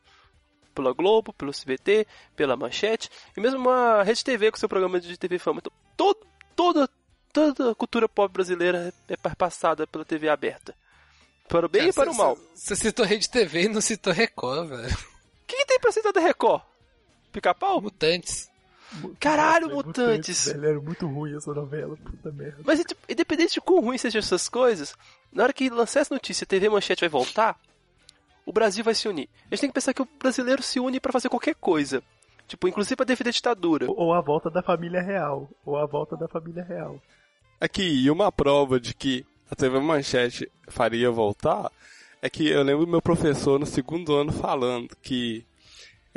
pela 0.75 0.93
Globo, 0.93 1.33
pelo 1.33 1.51
CBT, 1.51 2.05
pela 2.35 2.55
Manchete, 2.55 3.09
e 3.35 3.39
mesmo 3.41 3.67
a 3.69 4.03
Rede 4.03 4.23
TV 4.23 4.51
com 4.51 4.57
seu 4.57 4.69
programa 4.69 4.99
de 4.99 5.17
TV 5.17 5.39
Fama. 5.39 5.59
Então, 5.59 5.71
todo, 5.95 6.19
toda, 6.55 6.89
toda 7.33 7.71
a 7.71 7.75
cultura 7.75 8.07
pop 8.07 8.31
brasileira 8.31 8.93
é 9.07 9.15
perpassada 9.17 9.87
pela 9.87 10.05
TV 10.05 10.29
aberta. 10.29 10.75
Para 11.47 11.65
o 11.65 11.69
bem 11.69 11.81
Cara, 11.81 11.89
e 11.89 11.93
para 11.93 12.09
o 12.11 12.13
cê- 12.13 12.17
mal. 12.19 12.37
Você 12.53 12.75
citou 12.75 13.05
Rede 13.05 13.29
TV 13.29 13.63
e 13.63 13.69
não 13.69 13.81
citou 13.81 14.11
Record, 14.13 14.67
velho. 14.69 14.93
O 14.93 15.47
que, 15.47 15.55
que 15.55 15.65
tem 15.65 15.79
pra 15.79 15.91
citar 15.93 16.11
da 16.11 16.19
Record? 16.19 16.61
Pica-pau? 17.31 17.81
Mutantes. 17.81 18.51
Caralho, 19.19 19.67
Nossa, 19.67 19.81
é 19.81 19.85
Mutantes. 19.85 20.45
velho, 20.45 20.65
era 20.65 20.81
muito 20.81 21.07
ruim 21.07 21.35
essa 21.35 21.53
novela, 21.53 21.97
puta 21.97 22.31
merda. 22.31 22.57
Mas 22.65 22.79
tipo, 22.79 23.01
independente 23.09 23.55
de 23.55 23.61
quão 23.61 23.81
ruim 23.81 23.97
sejam 23.97 24.19
essas 24.19 24.47
coisas, 24.47 24.95
na 25.31 25.43
hora 25.43 25.53
que 25.53 25.69
lançar 25.69 26.01
essa 26.01 26.13
notícia 26.13 26.45
a 26.45 26.47
TV 26.47 26.69
Manchete 26.69 27.01
vai 27.01 27.09
voltar, 27.09 27.59
o 28.45 28.53
Brasil 28.53 28.83
vai 28.83 28.95
se 28.95 29.07
unir. 29.07 29.29
A 29.51 29.55
gente 29.55 29.61
tem 29.61 29.69
que 29.69 29.73
pensar 29.73 29.93
que 29.93 30.01
o 30.01 30.07
brasileiro 30.19 30.63
se 30.63 30.79
une 30.79 30.99
pra 30.99 31.11
fazer 31.11 31.27
qualquer 31.29 31.55
coisa. 31.55 32.01
Tipo, 32.47 32.67
inclusive 32.67 32.95
pra 32.95 33.05
defender 33.05 33.29
a 33.29 33.33
ditadura. 33.33 33.85
Ou 33.91 34.13
a 34.13 34.21
volta 34.21 34.49
da 34.49 34.63
família 34.63 35.01
real. 35.01 35.49
Ou 35.65 35.75
a 35.77 35.85
volta 35.85 36.15
da 36.15 36.29
família 36.29 36.63
real. 36.63 37.01
Aqui, 37.59 37.83
e 37.83 38.09
uma 38.09 38.31
prova 38.31 38.79
de 38.79 38.93
que 38.93 39.25
a 39.51 39.55
TV 39.55 39.79
Manchete 39.81 40.49
faria 40.69 41.11
voltar 41.11 41.69
é 42.21 42.29
que 42.29 42.47
eu 42.47 42.63
lembro 42.63 42.87
meu 42.87 43.01
professor 43.01 43.59
no 43.59 43.65
segundo 43.65 44.15
ano 44.15 44.31
falando 44.31 44.95
que 45.01 45.45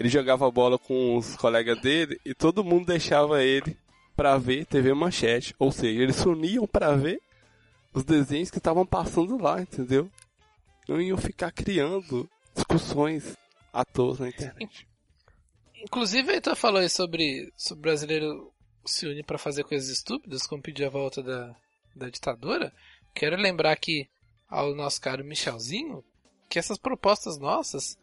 ele 0.00 0.08
jogava 0.08 0.50
bola 0.50 0.78
com 0.78 1.18
os 1.18 1.36
colegas 1.36 1.78
dele 1.78 2.18
e 2.24 2.32
todo 2.32 2.64
mundo 2.64 2.86
deixava 2.86 3.44
ele 3.44 3.76
pra 4.16 4.38
ver 4.38 4.64
TV 4.64 4.94
Manchete. 4.94 5.54
Ou 5.58 5.70
seja, 5.70 6.02
eles 6.02 6.16
se 6.16 6.26
uniam 6.26 6.66
pra 6.66 6.96
ver 6.96 7.20
os 7.92 8.02
desenhos 8.02 8.50
que 8.50 8.56
estavam 8.56 8.86
passando 8.86 9.36
lá, 9.36 9.60
entendeu? 9.60 10.10
Não 10.88 11.02
iam 11.02 11.18
ficar 11.18 11.52
criando 11.52 12.26
discussões 12.54 13.36
à 13.70 13.84
toa 13.84 14.16
na 14.20 14.28
internet. 14.30 14.88
Inclusive, 15.84 16.30
o 16.30 16.32
Heitor 16.32 16.56
falou 16.56 16.80
aí 16.80 16.88
sobre, 16.88 17.52
o 17.70 17.74
brasileiro 17.74 18.50
se 18.86 19.06
unir 19.06 19.24
pra 19.24 19.36
fazer 19.36 19.64
coisas 19.64 19.90
estúpidas, 19.90 20.46
como 20.46 20.62
pedir 20.62 20.86
a 20.86 20.90
volta 20.90 21.22
da, 21.22 21.54
da 21.94 22.08
ditadura. 22.08 22.72
Quero 23.14 23.36
lembrar 23.36 23.72
aqui 23.72 24.08
ao 24.48 24.74
nosso 24.74 24.98
caro 24.98 25.22
Michelzinho 25.22 26.02
que 26.48 26.58
essas 26.58 26.78
propostas 26.78 27.38
nossas 27.38 27.98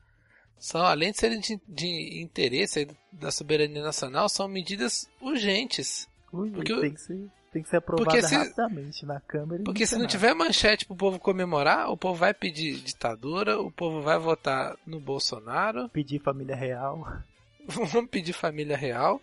são, 0.59 0.81
além 0.85 1.11
de 1.11 1.17
serem 1.19 1.39
de, 1.39 1.59
de 1.67 2.21
interesse 2.21 2.87
da 3.11 3.31
soberania 3.31 3.81
nacional, 3.83 4.27
são 4.29 4.47
medidas 4.47 5.07
urgentes. 5.21 6.07
Ui, 6.33 6.49
Porque 6.51 6.75
tem, 6.79 6.93
que 6.93 7.01
ser, 7.01 7.27
tem 7.53 7.63
que 7.63 7.69
ser 7.69 7.77
aprovada 7.77 8.21
se- 8.21 8.35
rapidamente 8.35 9.05
na 9.05 9.19
Câmara. 9.21 9.63
Porque 9.63 9.85
se 9.87 9.97
não 9.97 10.05
tiver 10.07 10.33
manchete 10.33 10.85
pro 10.85 10.95
povo 10.95 11.19
comemorar, 11.19 11.89
o 11.89 11.97
povo 11.97 12.15
vai 12.19 12.33
pedir 12.33 12.75
ditadura, 12.81 13.59
o 13.59 13.71
povo 13.71 14.01
vai 14.01 14.17
votar 14.19 14.75
no 14.85 14.99
Bolsonaro, 14.99 15.87
Pedir 15.89 16.19
família 16.19 16.55
real. 16.55 17.07
vamos 17.67 18.09
pedir 18.09 18.33
família 18.33 18.75
real, 18.77 19.21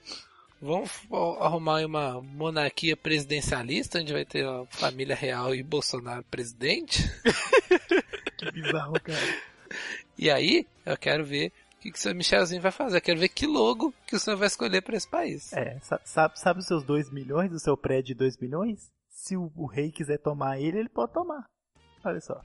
vamos 0.61 0.89
f- 0.91 1.07
arrumar 1.41 1.85
uma 1.85 2.21
monarquia 2.23 2.97
presidencialista, 2.97 3.99
onde 4.01 4.13
vai 4.13 4.25
ter 4.25 4.47
a 4.47 4.65
família 4.71 5.15
real 5.17 5.55
e 5.55 5.63
Bolsonaro 5.63 6.25
presidente. 6.31 7.03
Que 8.37 8.51
bizarro, 8.51 8.95
cara. 9.01 9.19
E 10.19 10.31
aí, 10.31 10.67
eu 10.87 10.97
quero 10.97 11.25
ver 11.25 11.49
o 11.77 11.81
que, 11.81 11.91
que 11.91 11.99
o 11.99 12.01
seu 12.01 12.15
Michelzinho 12.15 12.63
vai 12.63 12.71
fazer. 12.73 12.99
Eu 12.99 13.03
quero 13.03 13.21
ver 13.21 13.29
que 13.29 13.47
logo 13.47 13.93
que 14.07 14.17
o 14.17 14.19
senhor 14.19 14.37
vai 14.37 14.47
escolher 14.47 14.81
para 14.83 14.97
esse 14.97 15.09
país. 15.09 15.53
É, 15.53 15.79
sa- 15.81 16.01
sabe, 16.05 16.39
sabe 16.39 16.61
os 16.61 16.67
seus 16.67 16.85
2 16.85 17.11
milhões, 17.11 17.53
o 17.53 17.59
seu 17.59 17.77
prédio 17.77 18.09
de 18.09 18.15
2 18.15 18.39
milhões? 18.39 18.91
Se 19.11 19.37
o, 19.37 19.51
o 19.57 19.67
rei 19.67 19.91
quiser 19.91 20.19
tomar 20.19 20.59
ele, 20.61 20.79
ele 20.79 20.89
pode 20.89 21.13
tomar. 21.13 21.45
Olha 22.05 22.21
só. 22.21 22.41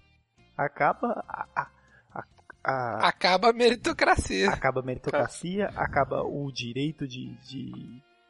Acaba 0.58 1.24
a, 1.28 1.48
a, 1.56 1.72
a, 2.14 2.24
a- 2.64 3.08
Acaba 3.08 3.50
a 3.50 3.54
meritocracia. 3.54 4.50
acaba 4.50 4.82
a 4.82 4.84
meritocracia, 4.84 5.68
acaba 5.76 6.24
o 6.24 6.52
direito 6.52 7.08
de, 7.08 7.34
de, 7.48 7.72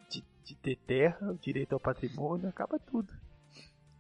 de, 0.10 0.24
de 0.44 0.56
ter 0.56 0.76
terra, 0.86 1.32
o 1.32 1.38
direito 1.38 1.74
ao 1.74 1.80
patrimônio, 1.80 2.48
acaba 2.50 2.78
tudo. 2.80 3.12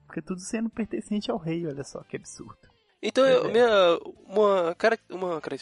Porque 0.05 0.21
tudo 0.21 0.39
sendo 0.41 0.69
pertencente 0.69 1.29
ao 1.31 1.37
rei, 1.37 1.65
olha 1.67 1.83
só 1.83 2.01
que 2.03 2.17
absurdo. 2.17 2.57
Então, 3.01 3.25
eu, 3.25 3.45
É. 3.45 3.51
minha. 3.51 3.99
Uma. 4.27 4.75
Cara, 4.75 4.99
uma. 5.09 5.39
Cara, 5.41 5.57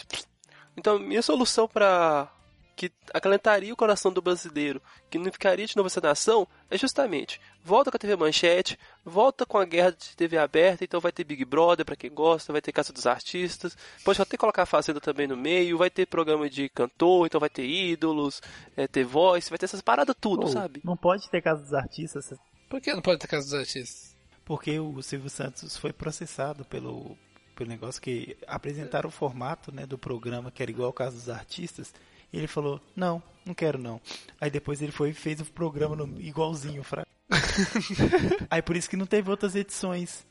então, 0.76 0.98
minha 1.00 1.22
solução 1.22 1.68
pra. 1.68 2.32
que 2.76 2.92
acalentaria 3.14 3.74
o 3.74 3.78
coração 3.78 4.12
do 4.12 4.22
brasileiro, 4.22 4.80
que 5.10 5.18
não 5.18 5.32
ficaria 5.32 5.66
de 5.66 5.76
novo 5.76 5.88
essa 5.88 6.00
nação, 6.02 6.48
é 6.70 6.78
justamente: 6.78 7.40
volta 7.64 7.90
com 7.90 7.98
a 7.98 8.00
TV 8.00 8.16
Manchete, 8.16 8.78
volta 9.04 9.46
com 9.48 9.58
a 9.58 9.66
guerra 9.66 9.92
de 9.92 10.16
TV 10.16 10.38
aberta, 10.38 10.84
então 10.84 11.00
vai 11.00 11.12
ter 11.12 11.24
Big 11.24 11.44
Brother 11.46 11.84
pra 11.86 11.96
quem 11.96 12.12
gosta, 12.12 12.52
vai 12.54 12.62
ter 12.62 12.72
Casa 12.72 12.94
dos 12.94 13.08
Artistas, 13.08 13.76
pode 14.04 14.22
até 14.22 14.38
colocar 14.38 14.64
a 14.64 14.68
Fazenda 14.68 15.00
também 15.02 15.26
no 15.28 15.36
meio, 15.38 15.78
vai 15.78 15.90
ter 15.90 16.06
programa 16.06 16.48
de 16.50 16.70
cantor, 16.70 17.26
então 17.26 17.40
vai 17.40 17.50
ter 17.50 17.66
ídolos, 17.66 18.42
é, 18.76 18.88
ter 18.88 19.04
voice, 19.04 19.50
vai 19.50 19.58
ter 19.58 19.66
essas 19.66 19.82
paradas 19.82 20.16
tudo, 20.20 20.42
Pô, 20.44 20.48
sabe? 20.48 20.82
Não 20.84 20.96
pode 20.98 21.28
ter 21.32 21.42
casa 21.42 21.62
dos 21.64 21.74
artistas, 21.74 22.32
Por 22.70 22.80
que 22.82 22.94
não 22.94 23.02
pode 23.02 23.20
ter 23.20 23.28
casa 23.28 23.46
dos 23.46 23.54
artistas? 23.56 24.16
porque 24.46 24.80
o 24.80 25.02
Silvio 25.02 25.30
Santos 25.30 25.76
foi 25.76 25.92
processado 25.92 26.64
pelo, 26.64 27.18
pelo 27.58 27.70
negócio 27.70 28.00
que 28.02 28.38
apresentaram 28.48 29.10
o 29.10 29.12
formato 29.12 29.72
né, 29.74 29.86
do 29.86 29.98
programa 29.98 30.52
que 30.52 30.62
era 30.62 30.70
igual 30.72 30.88
ao 30.88 30.94
caso 30.94 31.18
dos 31.18 31.28
artistas 31.30 31.92
E 32.32 32.38
ele 32.38 32.48
falou, 32.48 32.80
não, 32.96 33.22
não 33.46 33.54
quero 33.54 33.78
não. 33.80 34.00
Aí 34.40 34.50
depois 34.52 34.82
ele 34.82 34.92
foi 34.92 35.10
e 35.10 35.14
fez 35.14 35.42
o 35.42 35.46
programa 35.46 35.96
no- 35.96 36.22
igualzinho, 36.22 36.84
fraco. 36.84 37.10
Aí 38.50 38.62
por 38.62 38.76
isso 38.76 38.90
que 38.90 38.96
não 38.96 39.06
teve 39.06 39.30
outras 39.30 39.56
edições. 39.56 40.26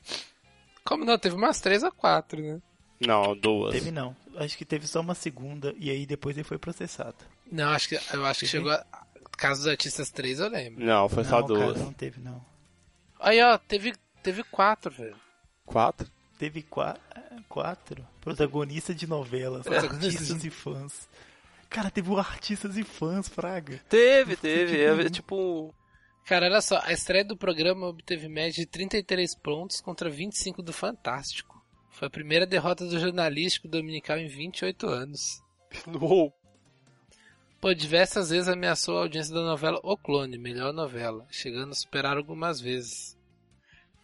Como 0.85 1.04
não? 1.04 1.18
Teve 1.18 1.35
umas 1.35 1.61
três 1.61 1.83
ou 1.83 1.90
quatro, 1.92 2.40
né? 2.40 2.61
Não, 3.00 3.37
duas. 3.37 3.73
Teve 3.73 3.90
não. 3.90 4.16
Acho 4.37 4.56
que 4.56 4.64
teve 4.64 4.87
só 4.87 5.00
uma 5.00 5.14
segunda 5.14 5.75
e 5.78 5.90
aí 5.90 6.06
depois 6.06 6.37
ele 6.37 6.45
foi 6.45 6.59
processado. 6.59 7.16
Não, 7.50 7.71
acho 7.71 7.88
que, 7.88 7.99
eu 8.14 8.25
acho 8.25 8.40
que 8.40 8.47
chegou 8.47 8.71
a... 8.73 8.85
Caso 9.37 9.61
dos 9.62 9.68
Artistas 9.71 10.11
3, 10.11 10.40
eu 10.40 10.49
lembro. 10.49 10.83
Não, 10.85 11.09
foi 11.09 11.23
só 11.25 11.40
não, 11.40 11.47
duas. 11.47 11.73
cara, 11.75 11.85
não 11.85 11.92
teve 11.92 12.21
não. 12.21 12.42
Aí, 13.21 13.42
ó, 13.42 13.59
teve, 13.59 13.95
teve 14.23 14.42
quatro, 14.45 14.90
velho. 14.90 15.16
Quatro? 15.66 16.09
Teve 16.38 16.62
qua- 16.62 16.98
quatro 17.48 18.06
protagonistas 18.20 18.94
de 18.94 19.06
novelas, 19.06 19.62
Protagonistas 19.62 20.14
artistas 20.30 20.44
e 20.44 20.50
fãs. 20.50 21.08
Cara, 21.70 21.90
teve 21.90 22.10
o 22.10 22.18
artistas 22.18 22.76
e 22.76 22.84
fãs, 22.84 23.28
Fraga. 23.28 23.80
Teve, 23.88 24.36
teve. 24.36 24.78
É, 24.80 25.10
tipo. 25.10 25.74
Cara, 26.24 26.46
olha 26.46 26.60
só, 26.60 26.78
a 26.82 26.92
estreia 26.92 27.24
do 27.24 27.36
programa 27.36 27.86
obteve 27.86 28.28
média 28.28 28.52
de 28.52 28.66
33 28.66 29.34
pontos 29.36 29.80
contra 29.80 30.10
25 30.10 30.62
do 30.62 30.72
Fantástico. 30.72 31.56
Foi 31.90 32.08
a 32.08 32.10
primeira 32.10 32.44
derrota 32.46 32.84
do 32.84 32.98
jornalístico 32.98 33.68
dominical 33.68 34.18
em 34.18 34.26
28 34.28 34.86
anos. 34.88 35.40
Uou. 36.00 36.32
Pô, 37.60 37.72
diversas 37.72 38.30
vezes 38.30 38.48
ameaçou 38.48 38.98
a 38.98 39.02
audiência 39.02 39.34
da 39.34 39.40
novela 39.42 39.80
O 39.82 39.96
Clone, 39.96 40.36
melhor 40.36 40.72
novela, 40.74 41.26
chegando 41.30 41.70
a 41.72 41.74
superar 41.74 42.16
algumas 42.16 42.60
vezes. 42.60 43.15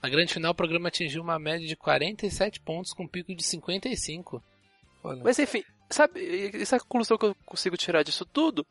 Na 0.02 0.08
grande 0.08 0.32
final, 0.34 0.50
o 0.52 0.54
programa 0.54 0.88
atingiu 0.88 1.22
uma 1.22 1.38
média 1.38 1.66
de 1.66 1.76
47 1.76 2.60
pontos 2.60 2.92
com 2.92 3.04
um 3.04 3.08
pico 3.08 3.34
de 3.34 3.42
55. 3.42 4.42
Olha. 5.04 5.22
Mas 5.22 5.38
enfim, 5.38 5.62
sabe, 5.88 6.50
essa 6.60 6.76
é 6.76 6.78
a 6.78 6.80
conclusão 6.80 7.16
que 7.16 7.26
eu 7.26 7.34
consigo 7.46 7.76
tirar 7.76 8.02
disso 8.02 8.24
tudo? 8.26 8.66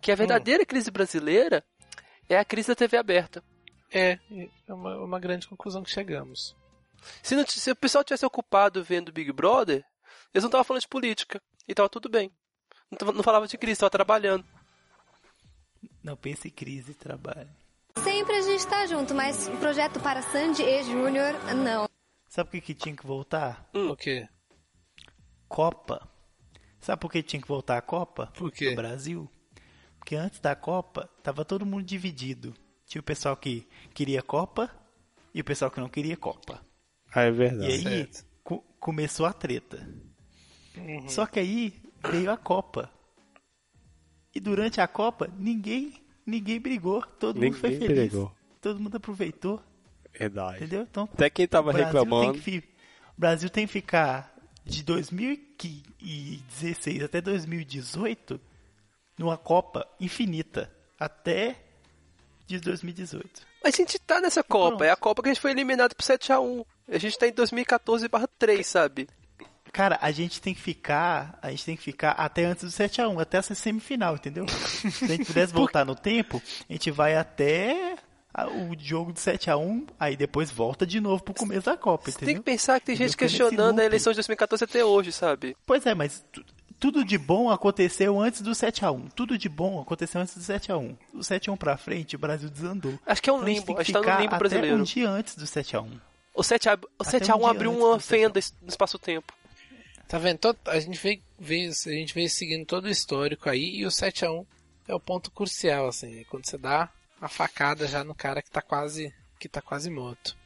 Que 0.00 0.10
a 0.10 0.14
verdadeira 0.14 0.64
crise 0.64 0.90
brasileira 0.90 1.62
é 2.28 2.38
a 2.38 2.44
crise 2.44 2.68
da 2.68 2.74
TV 2.74 2.96
aberta. 2.96 3.42
É, 3.92 4.18
é 4.66 4.72
uma, 4.72 4.96
uma 4.96 5.20
grande 5.20 5.46
conclusão 5.46 5.82
que 5.82 5.90
chegamos. 5.90 6.56
Se, 7.22 7.36
não 7.36 7.46
se 7.46 7.70
o 7.70 7.76
pessoal 7.76 8.02
tivesse 8.02 8.24
ocupado 8.26 8.82
vendo 8.82 9.12
Big 9.12 9.30
Brother, 9.32 9.84
eles 10.34 10.42
não 10.42 10.48
estavam 10.48 10.64
falando 10.64 10.80
de 10.82 10.88
política. 10.88 11.40
E 11.68 11.74
tava 11.74 11.88
tudo 11.88 12.08
bem. 12.08 12.32
Não, 12.90 12.98
tava- 12.98 13.12
não 13.12 13.22
falava 13.22 13.46
de 13.46 13.58
crise, 13.58 13.72
estavam 13.74 13.90
trabalhando. 13.90 14.44
Não 16.02 16.16
pense 16.16 16.48
em 16.48 16.50
crise 16.50 16.92
e 16.92 16.94
trabalho. 16.94 17.48
Sempre 18.02 18.36
a 18.36 18.42
gente 18.42 18.66
tá 18.66 18.86
junto, 18.86 19.14
mas 19.14 19.48
o 19.48 19.56
projeto 19.58 20.00
para 20.00 20.22
Sandy 20.22 20.62
e 20.62 20.82
Júnior, 20.84 21.32
não. 21.54 21.88
Sabe 22.28 22.50
por 22.50 22.52
que, 22.60 22.60
que 22.60 22.74
tinha 22.74 22.94
que 22.96 23.06
voltar? 23.06 23.68
O 23.74 23.96
quê? 23.96 24.28
Copa. 25.48 26.08
Sabe 26.80 27.00
por 27.00 27.10
que 27.10 27.22
tinha 27.22 27.40
que 27.40 27.48
voltar 27.48 27.78
a 27.78 27.82
Copa? 27.82 28.32
Por 28.36 28.52
quê? 28.52 28.70
No 28.70 28.76
Brasil? 28.76 29.30
Porque 29.98 30.14
antes 30.14 30.40
da 30.40 30.54
Copa, 30.54 31.08
tava 31.22 31.44
todo 31.44 31.66
mundo 31.66 31.84
dividido. 31.84 32.54
Tinha 32.86 33.00
o 33.00 33.04
pessoal 33.04 33.36
que 33.36 33.66
queria 33.94 34.22
Copa 34.22 34.70
e 35.34 35.40
o 35.40 35.44
pessoal 35.44 35.70
que 35.70 35.80
não 35.80 35.88
queria 35.88 36.16
Copa. 36.16 36.60
Ah, 37.12 37.22
é 37.22 37.28
E 37.28 37.32
verdade. 37.32 37.72
aí 37.72 37.82
Certo. 37.82 38.24
co- 38.44 38.64
começou 38.78 39.26
a 39.26 39.32
treta. 39.32 39.88
Uhum. 40.76 41.08
Só 41.08 41.26
que 41.26 41.40
aí 41.40 41.82
veio 42.10 42.30
a 42.30 42.36
Copa. 42.36 42.90
E 44.34 44.38
durante 44.38 44.80
a 44.80 44.86
Copa, 44.86 45.28
ninguém 45.38 46.04
ninguém 46.26 46.60
brigou. 46.60 47.02
Todo 47.18 47.40
mundo 47.40 47.56
foi 47.56 47.70
Ninguém 47.70 47.88
feliz. 47.88 48.08
brigou. 48.10 48.32
Todo 48.60 48.80
mundo 48.80 48.96
aproveitou. 48.96 49.62
Verdade. 50.18 50.56
Entendeu? 50.58 50.82
Então, 50.82 51.08
Até 51.12 51.30
quem 51.30 51.46
tava 51.46 51.70
o 51.70 51.72
Brasil 51.72 51.92
tem 51.92 52.00
reclamando. 52.02 52.40
que 52.40 52.58
o 52.58 52.62
Brasil 53.20 53.50
tem 53.50 53.66
que 53.66 53.72
ficar 53.72 54.34
de 54.64 54.82
2016 54.82 57.02
até 57.02 57.20
2018 57.20 58.40
numa 59.18 59.36
Copa 59.36 59.86
infinita. 60.00 60.72
Até 60.98 61.56
de 62.46 62.58
2018. 62.60 63.42
Mas 63.62 63.74
a 63.74 63.76
gente 63.76 63.98
tá 63.98 64.20
nessa 64.20 64.42
Copa. 64.42 64.68
Pronto. 64.68 64.84
É 64.84 64.90
a 64.90 64.96
Copa 64.96 65.22
que 65.22 65.28
a 65.28 65.32
gente 65.32 65.42
foi 65.42 65.50
eliminado 65.50 65.94
por 65.94 66.02
7x1. 66.02 66.64
A 66.88 66.98
gente 66.98 67.18
tá 67.18 67.26
em 67.28 67.32
2014 67.32 68.08
3, 68.38 68.66
sabe? 68.66 69.08
Cara, 69.76 69.98
a 70.00 70.10
gente 70.10 70.40
tem 70.40 70.54
que 70.54 70.60
ficar, 70.60 71.38
a 71.42 71.50
gente 71.50 71.64
tem 71.66 71.76
que 71.76 71.82
ficar 71.82 72.12
até 72.12 72.46
antes 72.46 72.64
do 72.64 72.70
7 72.70 73.02
a 73.02 73.08
1, 73.08 73.20
até 73.20 73.36
essa 73.36 73.54
semifinal, 73.54 74.14
entendeu? 74.14 74.46
Se 74.48 75.04
a 75.04 75.08
gente 75.08 75.26
pudesse 75.26 75.52
voltar 75.52 75.84
no 75.84 75.94
tempo, 75.94 76.40
a 76.68 76.72
gente 76.72 76.90
vai 76.90 77.14
até 77.14 77.94
a- 78.32 78.46
o 78.48 78.74
jogo 78.78 79.12
do 79.12 79.20
7 79.20 79.50
a 79.50 79.56
1, 79.58 79.86
aí 80.00 80.16
depois 80.16 80.50
volta 80.50 80.86
de 80.86 80.98
novo 80.98 81.22
pro 81.22 81.34
começo 81.34 81.66
da 81.66 81.76
Copa, 81.76 82.06
Você 82.10 82.12
tem 82.18 82.24
entendeu? 82.28 82.42
que 82.42 82.50
pensar 82.50 82.80
que 82.80 82.86
tem 82.86 82.94
Entendeu? 82.94 83.08
gente 83.08 83.18
questionando 83.18 83.78
a 83.80 83.84
eleição 83.84 84.12
de 84.12 84.16
2014 84.16 84.64
até 84.64 84.82
hoje, 84.82 85.12
sabe? 85.12 85.54
Pois 85.66 85.84
é, 85.84 85.94
mas 85.94 86.24
tu- 86.32 86.42
tudo 86.80 87.04
de 87.04 87.18
bom 87.18 87.50
aconteceu 87.50 88.18
antes 88.18 88.40
do 88.40 88.54
7 88.54 88.82
a 88.82 88.90
1. 88.90 89.08
Tudo 89.08 89.36
de 89.36 89.48
bom 89.48 89.78
aconteceu 89.80 90.22
antes 90.22 90.34
do 90.34 90.42
7 90.42 90.72
a 90.72 90.78
1. 90.78 90.96
Do 91.12 91.22
7 91.22 91.50
a 91.50 91.52
1 91.52 91.56
pra 91.58 91.76
frente, 91.76 92.16
o 92.16 92.18
Brasil 92.18 92.48
desandou. 92.48 92.98
Acho 93.04 93.22
que 93.22 93.28
é 93.28 93.32
um 93.32 93.36
Então, 93.36 93.46
a 93.46 93.50
gente 93.52 93.58
limbo. 93.60 93.66
tem 93.66 93.74
A 93.74 93.78
que 93.84 93.92
gente 93.92 94.02
tá 94.02 94.14
no 94.14 94.20
limbo 94.22 94.38
brasileiro. 94.38 94.76
um 94.78 94.82
dia 94.82 95.08
antes 95.10 95.34
do 95.36 95.46
7 95.46 95.76
a 95.76 95.80
1. 95.82 95.90
O 96.34 96.42
7x1 96.42 96.82
o 96.98 97.02
Até 97.02 97.10
7 97.10 97.30
a 97.30 97.34
1 97.34 97.38
um 97.38 97.40
dia 97.42 97.50
abriu 97.50 97.72
uma 97.78 98.00
fenda 98.00 98.40
no 98.62 98.68
espaço-tempo. 98.68 99.32
Tá 100.08 100.18
vendo? 100.18 100.38
Todo- 100.38 100.58
a, 100.66 100.78
gente 100.78 100.98
veio, 100.98 101.20
veio, 101.38 101.70
a 101.70 101.90
gente 101.90 102.14
veio 102.14 102.30
seguindo 102.30 102.64
todo 102.64 102.84
o 102.84 102.90
histórico 102.90 103.48
aí 103.48 103.76
e 103.76 103.84
o 103.84 103.88
7x1 103.90 104.46
é 104.88 104.94
o 104.94 105.00
ponto 105.00 105.30
crucial, 105.30 105.88
assim. 105.88 106.20
É 106.20 106.24
quando 106.24 106.46
você 106.46 106.56
dá 106.56 106.90
a 107.20 107.28
facada 107.28 107.86
já 107.88 108.04
no 108.04 108.14
cara 108.14 108.40
que 108.42 108.50
tá 108.50 108.62
quase, 108.62 109.12
que 109.38 109.48
tá 109.48 109.60
quase 109.60 109.90
morto. 109.90 110.36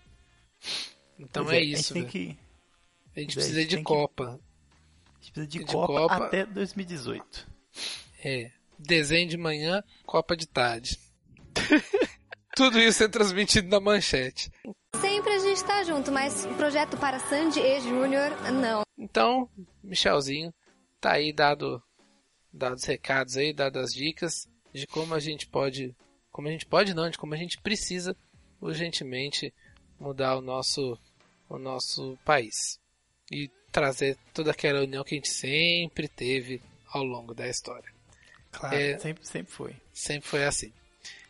Então 1.19 1.45
Pois 1.45 1.57
é, 1.57 1.61
a 1.61 1.65
gente 1.65 1.75
isso, 1.81 1.93
tem 1.95 2.03
velho. 2.03 2.13
que 2.13 2.39
A 3.17 3.21
gente 3.21 3.31
é, 3.31 3.33
a 3.33 3.35
precisa 3.35 3.61
gente 3.61 3.69
de 3.71 3.77
tem 3.77 3.85
que- 3.85 3.89
Copa. 3.89 4.25
a 4.25 5.23
gente 5.23 5.33
precisa 5.33 5.47
de, 5.47 5.59
De 5.59 5.65
Copa, 5.67 5.87
Copa. 5.93 6.17
até 6.27 6.47
2018. 6.47 7.47
É. 8.25 8.51
Desenho 8.79 9.29
de 9.29 9.37
manhã, 9.37 9.83
Copa 10.07 10.35
de 10.35 10.47
tarde. 10.47 10.99
Tudo 12.57 12.79
isso 12.81 13.03
é 13.05 13.09
transmitido 13.09 13.69
na 13.69 13.79
manchete. 13.81 14.51
Sempre 15.01 15.33
a 15.35 15.39
gente 15.39 15.63
tá 15.65 15.85
junto, 15.85 16.11
mas 16.11 16.45
o 16.47 16.55
projeto 16.55 16.97
para 16.97 17.19
Sandy 17.21 17.61
e 17.61 17.81
Júnior, 17.81 18.31
não. 18.53 18.83
Então, 19.01 19.49
Michelzinho, 19.83 20.53
tá 21.01 21.13
aí 21.15 21.33
dado 21.33 21.83
dados 22.53 22.85
recados 22.85 23.37
aí, 23.37 23.53
dadas 23.53 23.85
as 23.87 23.95
dicas 23.95 24.47
de 24.73 24.87
como 24.87 25.15
a 25.15 25.19
gente 25.19 25.47
pode, 25.47 25.95
como 26.31 26.49
a 26.49 26.51
gente 26.51 26.67
pode 26.67 26.93
não, 26.95 27.09
de 27.09 27.17
como 27.19 27.33
a 27.35 27.37
gente 27.37 27.59
precisa 27.61 28.15
urgentemente 28.61 29.53
mudar 29.99 30.37
o 30.37 30.41
nosso 30.43 30.99
o 31.49 31.59
nosso 31.59 32.17
país 32.25 32.79
e 33.33 33.51
trazer 33.73 34.17
toda 34.33 34.51
aquela 34.53 34.83
união 34.83 35.03
que 35.03 35.15
a 35.15 35.19
gente 35.19 35.29
sempre 35.31 36.07
teve 36.07 36.63
ao 36.93 37.03
longo 37.03 37.35
da 37.35 37.49
história. 37.49 37.91
Claro, 38.53 38.77
É. 38.77 38.99
sempre, 38.99 39.27
sempre 39.27 39.53
foi. 39.53 39.77
Sempre 39.93 40.29
foi 40.29 40.45
assim. 40.45 40.73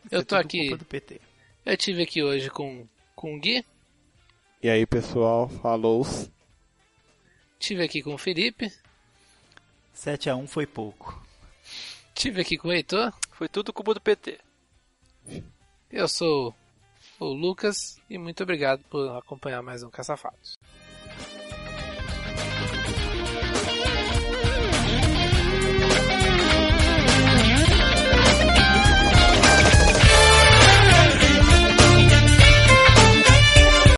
Isso 0.04 0.14
Eu 0.14 0.20
é 0.20 0.24
tô 0.24 0.36
aqui, 0.36 0.60
culpa 0.68 0.76
do 0.78 0.84
PT. 0.84 1.20
eu 1.64 1.76
tive 1.76 2.02
aqui 2.02 2.22
hoje 2.22 2.50
com 2.50 2.86
com 3.14 3.34
o 3.36 3.40
Gui, 3.40 3.64
E 4.62 4.68
aí, 4.68 4.84
pessoal, 4.86 5.48
falou. 5.48 6.04
Tive 7.60 7.84
aqui 7.84 8.02
com 8.02 8.14
o 8.14 8.18
Felipe, 8.18 8.72
7 9.92 10.30
a 10.30 10.34
1 10.34 10.46
foi 10.48 10.66
pouco. 10.66 11.22
tive 12.14 12.40
aqui 12.40 12.56
com 12.56 12.68
o 12.68 12.72
Heitor. 12.72 13.12
Foi 13.32 13.48
tudo 13.48 13.72
culpa 13.72 13.94
do 13.94 14.00
PT. 14.00 14.40
Eu 15.90 16.08
sou 16.08 16.54
o 17.18 17.26
Lucas 17.26 18.00
e 18.08 18.16
muito 18.16 18.42
obrigado 18.42 18.82
por 18.84 19.16
acompanhar 19.16 19.62
mais 19.62 19.82
um 19.82 19.90
Caça-Fatos. 19.90 20.56